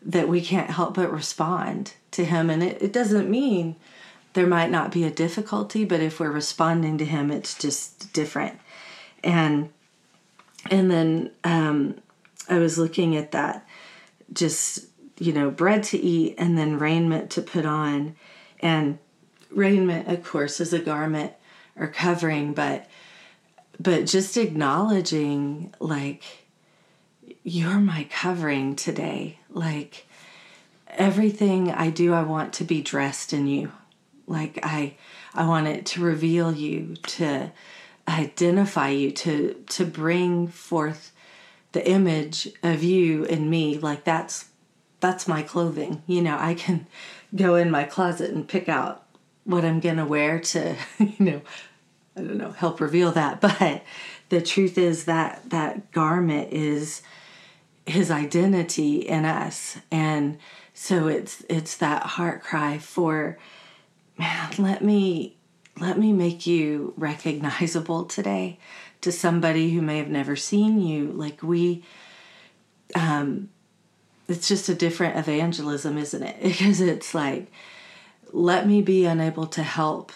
that 0.00 0.28
we 0.28 0.40
can't 0.40 0.70
help 0.70 0.94
but 0.94 1.12
respond 1.12 1.94
to 2.10 2.24
him. 2.24 2.50
And 2.50 2.62
it, 2.62 2.80
it 2.80 2.92
doesn't 2.92 3.28
mean 3.28 3.76
there 4.34 4.46
might 4.46 4.70
not 4.70 4.92
be 4.92 5.04
a 5.04 5.10
difficulty, 5.10 5.84
but 5.84 6.00
if 6.00 6.20
we're 6.20 6.30
responding 6.30 6.98
to 6.98 7.04
him, 7.04 7.30
it's 7.30 7.56
just 7.56 8.12
different. 8.12 8.58
And 9.22 9.70
and 10.70 10.90
then 10.90 11.30
um, 11.42 11.96
I 12.48 12.58
was 12.58 12.78
looking 12.78 13.16
at 13.16 13.32
that, 13.32 13.66
just 14.32 14.86
you 15.18 15.32
know, 15.32 15.50
bread 15.50 15.82
to 15.84 15.98
eat 15.98 16.34
and 16.38 16.58
then 16.58 16.78
raiment 16.78 17.30
to 17.30 17.42
put 17.42 17.64
on, 17.64 18.16
and 18.60 18.98
raiment, 19.50 20.08
of 20.08 20.24
course, 20.24 20.60
is 20.60 20.72
a 20.72 20.78
garment 20.78 21.32
or 21.76 21.88
covering, 21.88 22.54
but 22.54 22.88
but 23.80 24.06
just 24.06 24.36
acknowledging 24.36 25.74
like 25.80 26.22
you're 27.42 27.80
my 27.80 28.06
covering 28.10 28.76
today, 28.76 29.38
like 29.50 30.06
everything 30.88 31.70
I 31.70 31.90
do, 31.90 32.12
I 32.12 32.22
want 32.22 32.52
to 32.54 32.64
be 32.64 32.82
dressed 32.82 33.32
in 33.32 33.46
you. 33.46 33.72
Like 34.26 34.58
i 34.62 34.94
i 35.34 35.46
want 35.46 35.66
it 35.66 35.84
to 35.84 36.00
reveal 36.02 36.52
you 36.52 36.96
to 37.02 37.52
identify 38.08 38.88
you 38.88 39.10
to 39.10 39.62
to 39.68 39.84
bring 39.84 40.48
forth 40.48 41.12
the 41.72 41.86
image 41.86 42.48
of 42.62 42.82
you 42.82 43.26
and 43.26 43.50
me. 43.50 43.78
Like 43.78 44.04
that's 44.04 44.46
that's 45.04 45.28
my 45.28 45.42
clothing. 45.42 46.02
You 46.06 46.22
know 46.22 46.36
i 46.38 46.54
can 46.54 46.86
go 47.36 47.56
in 47.56 47.70
my 47.70 47.84
closet 47.84 48.30
and 48.30 48.48
pick 48.48 48.68
out 48.68 49.04
what 49.44 49.64
i'm 49.64 49.80
going 49.80 49.96
to 49.96 50.04
wear 50.04 50.40
to 50.40 50.76
you 50.98 51.14
know 51.18 51.42
i 52.16 52.20
don't 52.20 52.38
know 52.38 52.52
help 52.52 52.80
reveal 52.80 53.12
that. 53.12 53.40
But 53.60 53.82
the 54.30 54.40
truth 54.40 54.78
is 54.78 55.04
that 55.04 55.50
that 55.50 55.92
garment 55.92 56.52
is 56.52 57.02
his 57.86 58.10
identity 58.10 58.98
in 58.98 59.24
us. 59.24 59.78
And 59.90 60.38
so 60.72 61.08
it's 61.08 61.44
it's 61.48 61.76
that 61.76 62.02
heart 62.02 62.42
cry 62.42 62.78
for 62.78 63.38
man, 64.18 64.52
let 64.58 64.82
me 64.82 65.36
let 65.78 65.98
me 65.98 66.12
make 66.12 66.46
you 66.46 66.94
recognizable 66.96 68.04
today 68.04 68.58
to 69.02 69.12
somebody 69.12 69.74
who 69.74 69.82
may 69.82 69.98
have 69.98 70.08
never 70.08 70.34
seen 70.36 70.80
you. 70.80 71.12
Like 71.12 71.42
we 71.42 71.84
um 72.94 73.50
it's 74.28 74.48
just 74.48 74.68
a 74.68 74.74
different 74.74 75.16
evangelism, 75.16 75.98
isn't 75.98 76.22
it? 76.22 76.36
Because 76.42 76.80
it's 76.80 77.14
like 77.14 77.50
let 78.32 78.66
me 78.66 78.82
be 78.82 79.04
unable 79.04 79.46
to 79.46 79.62
help 79.62 80.10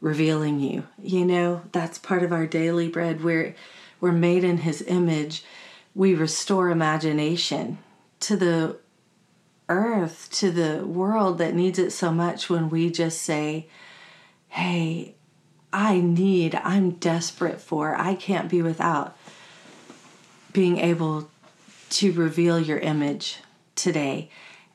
revealing 0.00 0.58
you. 0.58 0.84
You 1.00 1.24
know, 1.24 1.62
that's 1.70 1.96
part 1.96 2.24
of 2.24 2.32
our 2.32 2.46
daily 2.46 2.88
bread. 2.88 3.22
We're 3.22 3.54
we're 4.00 4.12
made 4.12 4.44
in 4.44 4.58
his 4.58 4.82
image. 4.82 5.44
We 5.94 6.14
restore 6.14 6.70
imagination 6.70 7.78
to 8.20 8.36
the 8.36 8.76
earth 9.68 10.28
to 10.30 10.50
the 10.50 10.86
world 10.86 11.38
that 11.38 11.54
needs 11.54 11.78
it 11.78 11.90
so 11.90 12.12
much 12.12 12.48
when 12.48 12.68
we 12.68 12.90
just 12.90 13.22
say, 13.22 13.68
Hey, 14.48 15.14
I 15.72 16.00
need, 16.00 16.54
I'm 16.54 16.92
desperate 16.92 17.60
for, 17.60 17.94
I 17.96 18.14
can't 18.14 18.48
be 18.48 18.62
without 18.62 19.16
being 20.52 20.78
able 20.78 21.28
to 21.96 22.12
reveal 22.12 22.58
your 22.58 22.78
image 22.78 23.38
today. 23.74 24.30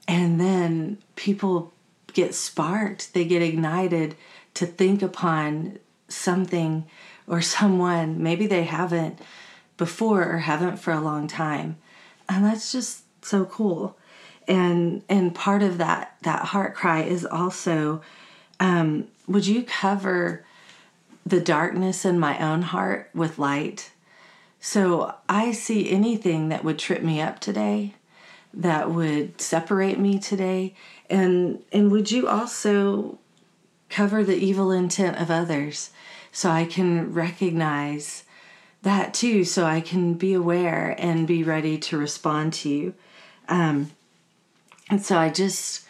And 0.07 0.39
then 0.39 0.97
people 1.15 1.73
get 2.13 2.35
sparked, 2.35 3.13
they 3.13 3.25
get 3.25 3.41
ignited 3.41 4.15
to 4.55 4.65
think 4.65 5.01
upon 5.01 5.79
something 6.07 6.85
or 7.27 7.41
someone 7.41 8.21
maybe 8.21 8.47
they 8.47 8.63
haven't 8.63 9.19
before 9.77 10.23
or 10.23 10.39
haven't 10.39 10.77
for 10.77 10.91
a 10.91 10.99
long 10.99 11.27
time. 11.27 11.77
And 12.27 12.45
that's 12.45 12.71
just 12.71 13.03
so 13.23 13.45
cool 13.45 13.97
and 14.47 15.03
and 15.07 15.33
part 15.33 15.63
of 15.63 15.77
that 15.77 16.15
that 16.23 16.45
heart 16.45 16.75
cry 16.75 17.01
is 17.01 17.25
also 17.25 18.01
um, 18.59 19.07
would 19.27 19.47
you 19.47 19.63
cover 19.63 20.45
the 21.25 21.39
darkness 21.39 22.05
in 22.05 22.19
my 22.19 22.37
own 22.39 22.61
heart 22.61 23.09
with 23.13 23.39
light 23.39 23.91
so 24.61 25.13
i 25.27 25.51
see 25.51 25.91
anything 25.91 26.47
that 26.47 26.63
would 26.63 26.79
trip 26.79 27.03
me 27.03 27.19
up 27.19 27.39
today 27.39 27.93
that 28.53 28.89
would 28.89 29.41
separate 29.41 29.99
me 29.99 30.17
today 30.17 30.73
and 31.09 31.61
and 31.73 31.91
would 31.91 32.09
you 32.09 32.27
also 32.27 33.17
cover 33.89 34.23
the 34.23 34.37
evil 34.37 34.71
intent 34.71 35.17
of 35.17 35.29
others 35.29 35.89
so 36.31 36.49
i 36.49 36.63
can 36.63 37.13
recognize 37.13 38.23
that 38.83 39.13
too 39.13 39.43
so 39.43 39.65
i 39.65 39.81
can 39.81 40.13
be 40.13 40.33
aware 40.33 40.95
and 40.97 41.27
be 41.27 41.43
ready 41.43 41.77
to 41.77 41.97
respond 41.97 42.53
to 42.53 42.69
you 42.69 42.93
um, 43.51 43.91
and 44.89 45.03
so 45.03 45.17
I 45.17 45.29
just, 45.29 45.85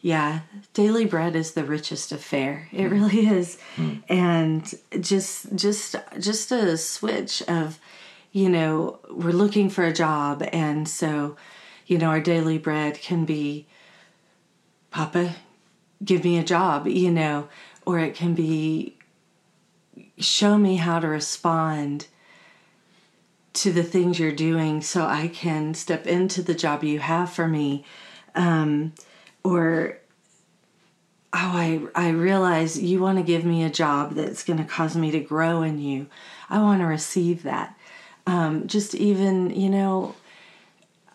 yeah, 0.00 0.40
daily 0.74 1.04
bread 1.04 1.36
is 1.36 1.52
the 1.52 1.64
richest 1.64 2.12
affair. 2.12 2.68
It 2.72 2.84
really 2.90 3.26
is. 3.26 3.58
And 4.08 4.74
just 5.00 5.54
just 5.54 5.96
just 6.18 6.52
a 6.52 6.76
switch 6.76 7.42
of, 7.42 7.78
you 8.34 8.48
know, 8.48 8.98
we're 9.08 9.30
looking 9.30 9.70
for 9.70 9.84
a 9.84 9.92
job 9.92 10.42
and 10.52 10.88
so, 10.88 11.36
you 11.86 11.96
know, 11.96 12.08
our 12.08 12.20
daily 12.20 12.58
bread 12.58 13.00
can 13.00 13.24
be 13.24 13.64
Papa, 14.90 15.36
give 16.04 16.24
me 16.24 16.36
a 16.36 16.42
job, 16.42 16.88
you 16.88 17.12
know, 17.12 17.48
or 17.86 18.00
it 18.00 18.16
can 18.16 18.34
be 18.34 18.96
show 20.18 20.58
me 20.58 20.76
how 20.76 20.98
to 20.98 21.06
respond 21.06 22.08
to 23.52 23.72
the 23.72 23.84
things 23.84 24.18
you're 24.18 24.32
doing 24.32 24.82
so 24.82 25.06
I 25.06 25.28
can 25.28 25.72
step 25.74 26.04
into 26.04 26.42
the 26.42 26.54
job 26.54 26.82
you 26.82 26.98
have 26.98 27.30
for 27.30 27.46
me. 27.46 27.84
Um, 28.34 28.94
or, 29.44 29.98
oh, 31.32 31.38
I, 31.38 31.82
I 31.94 32.08
realize 32.08 32.82
you 32.82 33.00
want 33.00 33.18
to 33.18 33.24
give 33.24 33.44
me 33.44 33.62
a 33.62 33.70
job 33.70 34.14
that's 34.14 34.42
going 34.42 34.58
to 34.58 34.64
cause 34.64 34.96
me 34.96 35.12
to 35.12 35.20
grow 35.20 35.62
in 35.62 35.78
you. 35.78 36.08
I 36.50 36.60
want 36.60 36.80
to 36.80 36.86
receive 36.86 37.44
that. 37.44 37.78
Um, 38.26 38.66
just 38.66 38.94
even, 38.94 39.50
you 39.50 39.68
know, 39.68 40.14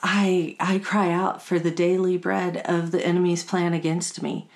I 0.02 0.56
I 0.60 0.80
cry 0.80 1.12
out 1.12 1.42
for 1.42 1.60
the 1.60 1.72
daily 1.72 2.18
bread 2.18 2.58
of 2.66 2.92
the 2.92 3.06
enemy's 3.06 3.44
plan 3.44 3.74
against 3.74 4.22
me. 4.22 4.48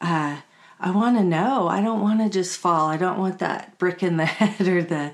Uh, 0.00 0.40
I 0.82 0.90
want 0.90 1.16
to 1.16 1.22
know. 1.24 1.68
I 1.68 1.80
don't 1.80 2.00
want 2.00 2.20
to 2.20 2.28
just 2.28 2.58
fall. 2.58 2.88
I 2.88 2.96
don't 2.96 3.18
want 3.18 3.38
that 3.38 3.78
brick 3.78 4.02
in 4.02 4.16
the 4.16 4.24
head 4.26 4.66
or 4.66 4.82
the, 4.82 5.12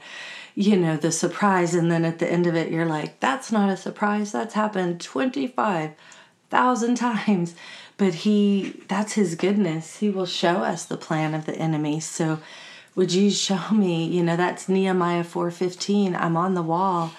you 0.54 0.76
know, 0.76 0.96
the 0.96 1.12
surprise. 1.12 1.74
And 1.74 1.92
then 1.92 2.06
at 2.06 2.18
the 2.18 2.30
end 2.30 2.46
of 2.46 2.54
it, 2.56 2.72
you're 2.72 2.86
like, 2.86 3.20
that's 3.20 3.52
not 3.52 3.68
a 3.68 3.76
surprise. 3.76 4.32
That's 4.32 4.54
happened 4.54 5.02
25,000 5.02 6.94
times. 6.94 7.54
But 7.98 8.14
he, 8.14 8.80
that's 8.88 9.12
his 9.12 9.34
goodness. 9.34 9.98
He 9.98 10.08
will 10.08 10.26
show 10.26 10.62
us 10.62 10.86
the 10.86 10.96
plan 10.96 11.34
of 11.34 11.44
the 11.44 11.56
enemy. 11.56 12.00
So 12.00 12.38
would 12.98 13.12
you 13.12 13.30
show 13.30 13.70
me, 13.70 14.04
you 14.04 14.24
know, 14.24 14.36
that's 14.36 14.68
Nehemiah 14.68 15.22
4.15. 15.22 16.20
I'm 16.20 16.36
on 16.36 16.54
the 16.54 16.62
wall 16.62 17.12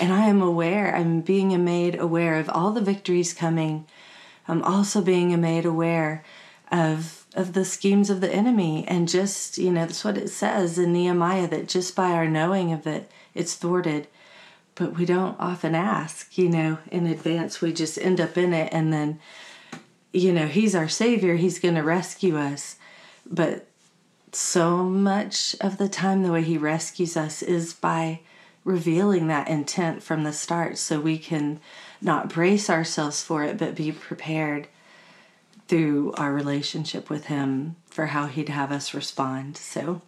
and 0.00 0.12
I 0.12 0.26
am 0.26 0.40
aware, 0.40 0.94
I'm 0.94 1.20
being 1.20 1.64
made 1.64 1.98
aware 1.98 2.38
of 2.38 2.48
all 2.48 2.70
the 2.70 2.80
victories 2.80 3.34
coming. 3.34 3.86
I'm 4.46 4.62
also 4.62 5.02
being 5.02 5.38
made 5.40 5.66
aware 5.66 6.24
of 6.70 7.26
of 7.34 7.52
the 7.54 7.64
schemes 7.64 8.08
of 8.08 8.20
the 8.20 8.32
enemy 8.32 8.84
and 8.88 9.08
just 9.08 9.58
you 9.58 9.70
know 9.70 9.84
that's 9.84 10.04
what 10.04 10.16
it 10.16 10.28
says 10.28 10.78
in 10.78 10.92
nehemiah 10.92 11.46
that 11.46 11.68
just 11.68 11.94
by 11.94 12.10
our 12.10 12.26
knowing 12.26 12.72
of 12.72 12.88
it 12.88 13.08
it's 13.34 13.54
thwarted 13.54 14.08
but 14.74 14.96
we 14.96 15.04
don't 15.04 15.38
often 15.38 15.72
ask 15.74 16.36
you 16.36 16.48
know 16.48 16.78
in 16.90 17.06
advance 17.06 17.60
we 17.60 17.72
just 17.72 17.98
end 17.98 18.20
up 18.20 18.36
in 18.36 18.52
it 18.52 18.72
and 18.72 18.92
then 18.92 19.20
you 20.12 20.32
know 20.32 20.46
he's 20.48 20.74
our 20.74 20.88
savior 20.88 21.36
he's 21.36 21.60
going 21.60 21.76
to 21.76 21.82
rescue 21.82 22.36
us 22.36 22.76
but 23.24 23.68
so 24.32 24.84
much 24.84 25.56
of 25.60 25.78
the 25.78 25.88
time 25.88 26.22
the 26.22 26.32
way 26.32 26.42
he 26.42 26.58
rescues 26.58 27.16
us 27.16 27.42
is 27.42 27.72
by 27.72 28.20
revealing 28.64 29.28
that 29.28 29.48
intent 29.48 30.02
from 30.02 30.24
the 30.24 30.32
start 30.32 30.76
so 30.76 31.00
we 31.00 31.18
can 31.18 31.60
not 32.02 32.28
brace 32.28 32.68
ourselves 32.68 33.22
for 33.22 33.44
it 33.44 33.56
but 33.56 33.74
be 33.74 33.92
prepared 33.92 34.66
through 35.68 36.12
our 36.14 36.32
relationship 36.32 37.10
with 37.10 37.26
him 37.26 37.76
for 37.86 38.06
how 38.06 38.26
he'd 38.26 38.48
have 38.48 38.70
us 38.70 38.94
respond. 38.94 39.56
So 39.56 40.02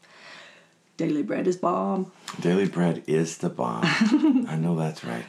daily 0.96 1.22
bread 1.22 1.46
is 1.46 1.56
bomb. 1.56 2.12
Daily 2.40 2.68
bread 2.68 3.02
is 3.06 3.38
the 3.38 3.48
bomb. 3.48 3.82
I 4.48 4.56
know 4.56 4.76
that's 4.76 5.04
right. 5.04 5.24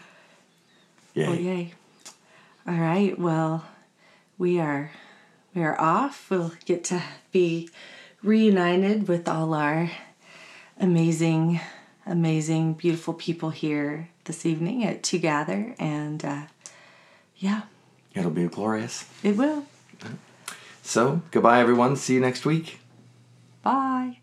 Yay. 1.13 1.25
Oh 1.27 1.33
yay. 1.33 1.73
All 2.67 2.75
right, 2.75 3.17
well 3.17 3.65
we 4.37 4.59
are 4.59 4.91
we 5.53 5.63
are 5.63 5.79
off. 5.79 6.29
We'll 6.29 6.53
get 6.65 6.83
to 6.85 7.01
be 7.31 7.69
reunited 8.23 9.07
with 9.07 9.27
all 9.27 9.53
our 9.53 9.89
amazing, 10.79 11.59
amazing, 12.05 12.73
beautiful 12.73 13.13
people 13.13 13.49
here 13.49 14.09
this 14.25 14.45
evening 14.45 14.83
at 14.83 15.03
Together 15.03 15.75
and 15.79 16.23
uh 16.25 16.41
yeah, 17.37 17.61
It'll 18.13 18.31
be 18.31 18.47
glorious. 18.47 19.05
it 19.23 19.37
will. 19.37 19.65
So, 20.81 21.21
goodbye, 21.31 21.59
everyone. 21.61 21.95
See 21.95 22.15
you 22.15 22.19
next 22.19 22.45
week. 22.45 22.79
Bye. 23.63 24.17